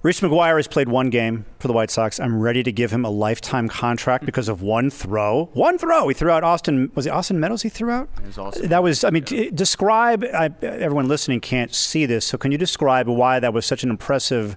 Reese 0.02 0.20
McGuire 0.20 0.56
has 0.56 0.66
played 0.66 0.88
one 0.88 1.10
game 1.10 1.44
for 1.58 1.68
the 1.68 1.74
White 1.74 1.90
Sox. 1.90 2.18
I'm 2.18 2.40
ready 2.40 2.62
to 2.62 2.72
give 2.72 2.90
him 2.90 3.04
a 3.04 3.10
lifetime 3.10 3.68
contract 3.68 4.24
because 4.24 4.48
of 4.48 4.62
one 4.62 4.88
throw. 4.88 5.50
One 5.52 5.76
throw. 5.76 6.08
He 6.08 6.14
threw 6.14 6.30
out 6.30 6.42
Austin. 6.42 6.90
Was 6.94 7.04
it 7.04 7.10
Austin 7.10 7.38
Meadows? 7.38 7.60
He 7.60 7.68
threw 7.68 7.90
out. 7.90 8.08
It 8.16 8.28
Was 8.28 8.38
awesome. 8.38 8.68
That 8.68 8.82
was. 8.82 9.04
I 9.04 9.10
mean, 9.10 9.24
yeah. 9.28 9.50
describe. 9.52 10.24
I, 10.24 10.52
everyone 10.62 11.06
listening 11.06 11.40
can't 11.40 11.74
see 11.74 12.06
this, 12.06 12.24
so 12.24 12.38
can 12.38 12.50
you 12.50 12.56
describe 12.56 13.08
why 13.08 13.40
that 13.40 13.52
was 13.52 13.66
such 13.66 13.84
an 13.84 13.90
impressive 13.90 14.56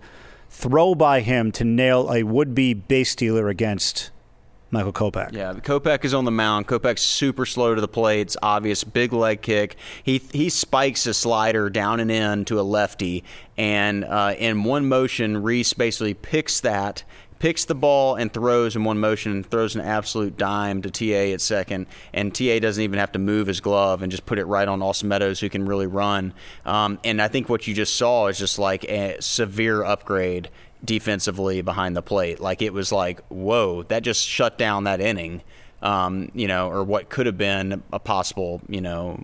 throw 0.49 0.95
by 0.95 1.19
him 1.19 1.51
to 1.51 1.65
nail 1.65 2.09
a 2.09 2.23
would-be 2.23 2.73
base 2.73 3.11
stealer 3.11 3.49
against 3.49 4.11
Michael 4.73 4.91
Kopech. 4.91 5.33
Yeah, 5.33 5.53
Kopech 5.53 6.03
is 6.03 6.15
on 6.15 6.25
the 6.25 6.31
mound. 6.31 6.67
Kopech's 6.67 7.03
super 7.03 7.45
slow 7.45 7.75
to 7.75 7.79
the 7.79 7.87
plate. 7.87 8.21
It's 8.21 8.37
obvious. 8.41 8.83
Big 8.83 9.13
leg 9.13 9.43
kick. 9.43 9.77
He 10.01 10.17
he 10.31 10.49
spikes 10.49 11.05
a 11.05 11.13
slider 11.13 11.69
down 11.69 11.99
and 11.99 12.09
in 12.09 12.43
to 12.45 12.59
a 12.59 12.63
lefty, 12.63 13.23
and 13.55 14.03
uh, 14.03 14.33
in 14.37 14.63
one 14.63 14.87
motion, 14.87 15.43
Reese 15.43 15.73
basically 15.73 16.15
picks 16.15 16.59
that. 16.61 17.03
Picks 17.37 17.65
the 17.65 17.75
ball 17.75 18.15
and 18.15 18.31
throws 18.31 18.73
in 18.73 18.85
one 18.85 18.99
motion 18.99 19.33
and 19.33 19.45
throws 19.45 19.75
an 19.75 19.81
absolute 19.81 20.37
dime 20.37 20.81
to 20.81 20.89
TA 20.89 21.33
at 21.33 21.41
second. 21.41 21.87
And 22.13 22.33
TA 22.33 22.59
doesn't 22.59 22.81
even 22.81 22.99
have 22.99 23.11
to 23.11 23.19
move 23.19 23.47
his 23.47 23.59
glove 23.59 24.01
and 24.01 24.09
just 24.09 24.25
put 24.25 24.39
it 24.39 24.45
right 24.45 24.65
on 24.65 24.81
Austin 24.81 25.09
Meadows, 25.09 25.41
who 25.41 25.49
can 25.49 25.65
really 25.65 25.85
run. 25.85 26.33
Um, 26.65 26.99
and 27.03 27.21
I 27.21 27.27
think 27.27 27.49
what 27.49 27.67
you 27.67 27.73
just 27.73 27.97
saw 27.97 28.27
is 28.27 28.39
just 28.39 28.59
like 28.59 28.85
a 28.85 29.21
severe 29.21 29.83
upgrade 29.83 30.51
defensively 30.83 31.61
behind 31.61 31.95
the 31.95 32.01
plate. 32.01 32.39
Like 32.39 32.61
it 32.61 32.73
was 32.73 32.91
like, 32.91 33.21
whoa, 33.27 33.83
that 33.83 34.03
just 34.03 34.27
shut 34.27 34.57
down 34.57 34.85
that 34.85 35.01
inning. 35.01 35.41
Um, 35.81 36.29
you 36.33 36.47
know, 36.47 36.69
or 36.69 36.81
what 36.85 37.09
could 37.09 37.25
have 37.25 37.37
been 37.37 37.83
a 37.91 37.99
possible, 37.99 38.61
you 38.69 38.79
know, 38.79 39.21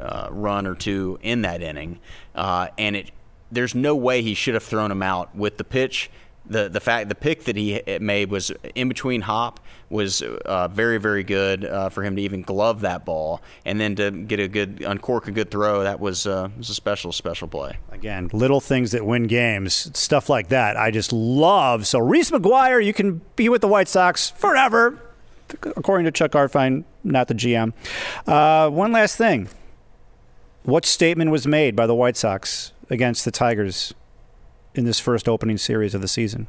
uh, 0.00 0.26
run 0.32 0.66
or 0.66 0.74
two 0.74 1.20
in 1.22 1.42
that 1.42 1.62
inning, 1.62 2.00
uh, 2.34 2.68
and 2.76 2.96
it. 2.96 3.12
There's 3.52 3.74
no 3.74 3.96
way 3.96 4.22
he 4.22 4.34
should 4.34 4.54
have 4.54 4.62
thrown 4.62 4.90
him 4.92 5.02
out 5.02 5.34
with 5.34 5.56
the 5.56 5.64
pitch 5.64 6.10
the 6.46 6.68
the 6.68 6.80
fact 6.80 7.08
the 7.08 7.14
pick 7.14 7.44
that 7.44 7.56
he 7.56 7.80
made 8.00 8.30
was 8.30 8.50
in 8.74 8.88
between 8.88 9.22
hop 9.22 9.60
was 9.88 10.22
uh, 10.22 10.68
very 10.68 10.98
very 10.98 11.22
good 11.22 11.64
uh, 11.64 11.88
for 11.88 12.02
him 12.02 12.16
to 12.16 12.22
even 12.22 12.42
glove 12.42 12.80
that 12.80 13.04
ball 13.04 13.40
and 13.64 13.80
then 13.80 13.94
to 13.96 14.10
get 14.10 14.40
a 14.40 14.48
good 14.48 14.82
uncork 14.82 15.28
a 15.28 15.30
good 15.30 15.50
throw 15.50 15.82
that 15.82 16.00
was 16.00 16.26
uh, 16.26 16.48
was 16.56 16.70
a 16.70 16.74
special 16.74 17.12
special 17.12 17.48
play. 17.48 17.78
Again, 17.90 18.30
little 18.32 18.60
things 18.60 18.92
that 18.92 19.04
win 19.04 19.24
games, 19.24 19.96
stuff 19.98 20.28
like 20.28 20.48
that. 20.48 20.76
I 20.76 20.90
just 20.90 21.12
love. 21.12 21.86
So 21.86 21.98
Reese 21.98 22.30
McGuire, 22.30 22.84
you 22.84 22.92
can 22.92 23.20
be 23.36 23.48
with 23.48 23.60
the 23.60 23.68
White 23.68 23.88
Sox 23.88 24.30
forever, 24.30 24.98
according 25.62 26.04
to 26.06 26.10
Chuck 26.10 26.32
Garfien, 26.32 26.84
not 27.04 27.28
the 27.28 27.34
GM. 27.34 27.72
Uh, 28.26 28.70
one 28.70 28.92
last 28.92 29.16
thing. 29.16 29.48
What 30.62 30.84
statement 30.84 31.30
was 31.30 31.46
made 31.46 31.74
by 31.74 31.86
the 31.86 31.94
White 31.94 32.16
Sox 32.16 32.72
against 32.90 33.24
the 33.24 33.30
Tigers 33.30 33.94
in 34.74 34.84
this 34.84 35.00
first 35.00 35.28
opening 35.28 35.58
series 35.58 35.94
of 35.94 36.00
the 36.00 36.08
season? 36.08 36.46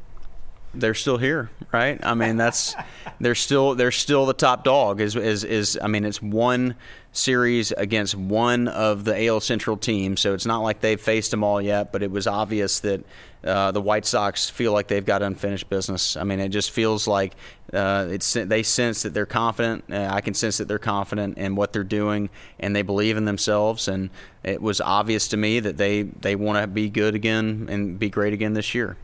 They're 0.74 0.94
still 0.94 1.18
here, 1.18 1.50
right? 1.74 2.00
I 2.04 2.14
mean, 2.14 2.38
that's 2.38 2.76
they're 3.20 3.36
still 3.36 3.76
they're 3.76 3.92
still 3.92 4.26
the 4.26 4.34
top 4.34 4.64
dog. 4.64 5.02
Is 5.02 5.16
is 5.16 5.44
is 5.44 5.78
I 5.82 5.88
mean, 5.88 6.06
it's 6.06 6.22
one 6.22 6.76
series 7.14 7.72
against 7.74 8.16
one 8.16 8.68
of 8.68 9.04
the 9.04 9.28
AL 9.28 9.42
Central 9.42 9.78
teams, 9.78 10.22
so 10.22 10.34
it's 10.34 10.46
not 10.46 10.60
like 10.60 10.80
they've 10.80 11.00
faced 11.00 11.32
them 11.32 11.44
all 11.44 11.62
yet. 11.62 11.92
But 11.92 12.04
it 12.04 12.12
was 12.12 12.28
obvious 12.28 12.80
that 12.82 13.04
uh, 13.44 13.72
the 13.72 13.82
White 13.82 14.06
Sox 14.06 14.50
feel 14.50 14.72
like 14.72 14.88
they've 14.88 15.06
got 15.06 15.22
unfinished 15.22 15.70
business. 15.70 16.16
I 16.16 16.24
mean, 16.24 16.40
it 16.40 16.50
just 16.50 16.72
feels 16.72 17.08
like 17.08 17.34
uh, 17.74 18.08
it's 18.10 18.34
they 18.34 18.64
sense 18.64 19.04
that 19.04 19.14
they're 19.14 19.26
confident. 19.26 19.86
Uh, 19.92 20.10
I 20.12 20.22
can 20.22 20.34
sense 20.34 20.58
that 20.58 20.68
they're 20.68 20.80
confident 20.80 21.38
in 21.38 21.56
what 21.56 21.74
they're 21.74 21.84
doing, 21.84 22.30
and 22.60 22.76
they 22.76 22.82
believe 22.82 23.18
in 23.18 23.26
themselves. 23.26 23.88
And 23.88 24.10
it 24.44 24.62
was 24.62 24.80
obvious 24.80 25.28
to 25.30 25.38
me 25.38 25.60
that 25.60 25.78
they 25.78 26.04
they 26.04 26.36
want 26.36 26.62
to 26.62 26.68
be 26.68 26.90
good 26.90 27.16
again 27.16 27.68
and 27.70 28.00
be 28.00 28.10
great 28.10 28.34
again 28.34 28.54
this 28.54 28.74
year. 28.74 28.98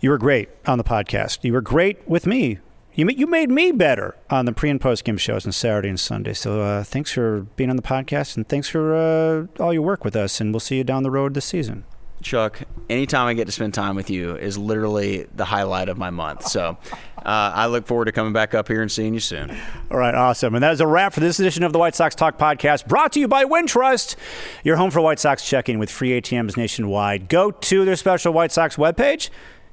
You 0.00 0.10
were 0.10 0.18
great 0.18 0.48
on 0.66 0.78
the 0.78 0.84
podcast. 0.84 1.44
You 1.44 1.52
were 1.52 1.60
great 1.60 2.08
with 2.08 2.26
me 2.26 2.58
you 3.00 3.08
you 3.08 3.26
made 3.26 3.50
me 3.50 3.72
better 3.72 4.16
on 4.28 4.44
the 4.44 4.52
pre 4.52 4.70
and 4.70 4.80
post 4.80 5.04
game 5.04 5.16
shows 5.16 5.46
on 5.46 5.52
Saturday 5.52 5.88
and 5.88 5.98
Sunday. 5.98 6.34
So 6.34 6.60
uh, 6.60 6.84
thanks 6.84 7.10
for 7.10 7.42
being 7.56 7.70
on 7.70 7.76
the 7.76 7.82
podcast 7.82 8.36
and 8.36 8.48
thanks 8.48 8.68
for 8.68 8.94
uh, 8.94 9.62
all 9.62 9.72
your 9.72 9.82
work 9.82 10.04
with 10.04 10.14
us. 10.14 10.40
And 10.40 10.52
we'll 10.52 10.60
see 10.60 10.76
you 10.76 10.84
down 10.84 11.02
the 11.02 11.10
road 11.10 11.34
this 11.34 11.46
season. 11.46 11.84
Chuck, 12.22 12.60
anytime 12.90 13.26
I 13.26 13.32
get 13.32 13.46
to 13.46 13.52
spend 13.52 13.72
time 13.72 13.96
with 13.96 14.10
you 14.10 14.36
is 14.36 14.58
literally 14.58 15.26
the 15.34 15.46
highlight 15.46 15.88
of 15.88 15.96
my 15.96 16.10
month. 16.10 16.46
So 16.48 16.76
uh, 17.16 17.52
I 17.54 17.66
look 17.66 17.86
forward 17.86 18.04
to 18.06 18.12
coming 18.12 18.34
back 18.34 18.54
up 18.54 18.68
here 18.68 18.82
and 18.82 18.92
seeing 18.92 19.14
you 19.14 19.20
soon. 19.20 19.56
All 19.90 19.96
right, 19.96 20.14
awesome. 20.14 20.54
And 20.54 20.62
that 20.62 20.72
is 20.72 20.82
a 20.82 20.86
wrap 20.86 21.14
for 21.14 21.20
this 21.20 21.40
edition 21.40 21.64
of 21.64 21.72
the 21.72 21.78
White 21.78 21.94
Sox 21.94 22.14
Talk 22.14 22.36
podcast 22.36 22.86
brought 22.86 23.12
to 23.12 23.20
you 23.20 23.26
by 23.26 23.44
Wintrust, 23.44 24.16
your 24.64 24.76
home 24.76 24.90
for 24.90 25.00
White 25.00 25.18
Sox 25.18 25.48
checking 25.48 25.78
with 25.78 25.90
free 25.90 26.20
ATMs 26.20 26.58
nationwide. 26.58 27.30
Go 27.30 27.50
to 27.50 27.84
their 27.86 27.96
special 27.96 28.34
White 28.34 28.52
Sox 28.52 28.76
webpage 28.76 29.30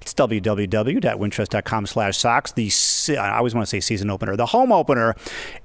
it's 0.08 0.14
www.wintrust.com 0.14 1.86
slash 1.86 2.18
Sox. 2.18 2.52
The, 2.54 3.18
I 3.18 3.38
always 3.38 3.54
want 3.54 3.66
to 3.66 3.70
say 3.70 3.80
season 3.82 4.10
opener. 4.10 4.36
The 4.36 4.48
home 4.48 4.72
opener 4.72 5.16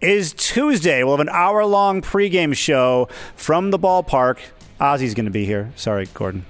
is 0.00 0.32
Tuesday. 0.32 1.04
We'll 1.04 1.16
have 1.16 1.20
an 1.26 1.28
hour 1.28 1.64
long 1.64 2.02
pregame 2.02 2.56
show 2.56 3.08
from 3.36 3.70
the 3.70 3.78
ballpark. 3.78 4.38
Ozzy's 4.80 5.14
going 5.14 5.26
to 5.26 5.30
be 5.30 5.44
here. 5.44 5.72
Sorry, 5.76 6.06
Gordon. 6.12 6.44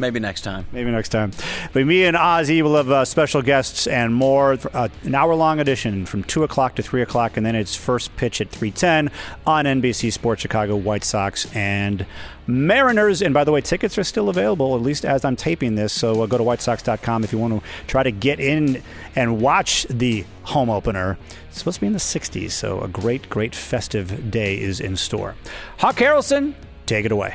Maybe 0.00 0.18
next 0.18 0.40
time. 0.40 0.64
Maybe 0.72 0.90
next 0.90 1.10
time. 1.10 1.30
But 1.74 1.84
me 1.84 2.04
and 2.04 2.16
Ozzy 2.16 2.62
will 2.62 2.74
have 2.76 2.90
uh, 2.90 3.04
special 3.04 3.42
guests 3.42 3.86
and 3.86 4.14
more. 4.14 4.56
Uh, 4.72 4.88
an 5.02 5.14
hour 5.14 5.34
long 5.34 5.60
edition 5.60 6.06
from 6.06 6.24
2 6.24 6.42
o'clock 6.42 6.74
to 6.76 6.82
3 6.82 7.02
o'clock, 7.02 7.36
and 7.36 7.44
then 7.44 7.54
it's 7.54 7.76
first 7.76 8.16
pitch 8.16 8.40
at 8.40 8.48
310 8.48 9.10
on 9.46 9.66
NBC 9.66 10.10
Sports 10.10 10.40
Chicago 10.40 10.74
White 10.74 11.04
Sox 11.04 11.54
and 11.54 12.06
Mariners. 12.46 13.20
And 13.20 13.34
by 13.34 13.44
the 13.44 13.52
way, 13.52 13.60
tickets 13.60 13.98
are 13.98 14.04
still 14.04 14.30
available, 14.30 14.74
at 14.74 14.80
least 14.80 15.04
as 15.04 15.22
I'm 15.22 15.36
taping 15.36 15.74
this. 15.74 15.92
So 15.92 16.22
uh, 16.22 16.26
go 16.26 16.38
to 16.38 16.44
whitesox.com 16.44 17.22
if 17.22 17.30
you 17.30 17.38
want 17.38 17.62
to 17.62 17.68
try 17.86 18.02
to 18.02 18.10
get 18.10 18.40
in 18.40 18.82
and 19.14 19.42
watch 19.42 19.84
the 19.90 20.24
home 20.44 20.70
opener. 20.70 21.18
It's 21.50 21.58
supposed 21.58 21.74
to 21.74 21.80
be 21.82 21.88
in 21.88 21.92
the 21.92 21.98
60s, 21.98 22.52
so 22.52 22.80
a 22.80 22.88
great, 22.88 23.28
great 23.28 23.54
festive 23.54 24.30
day 24.30 24.58
is 24.58 24.80
in 24.80 24.96
store. 24.96 25.34
Hawk 25.76 25.96
Harrelson, 25.96 26.54
take 26.86 27.04
it 27.04 27.12
away. 27.12 27.34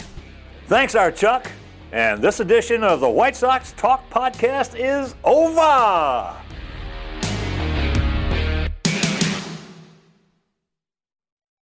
Thanks, 0.67 0.95
our 0.95 1.11
Chuck. 1.11 1.51
And 1.95 2.21
this 2.21 2.41
edition 2.41 2.83
of 2.83 2.99
the 2.99 3.09
White 3.09 3.37
Sox 3.37 3.71
Talk 3.77 4.09
Podcast 4.09 4.75
is 4.77 5.15
over. 5.23 6.35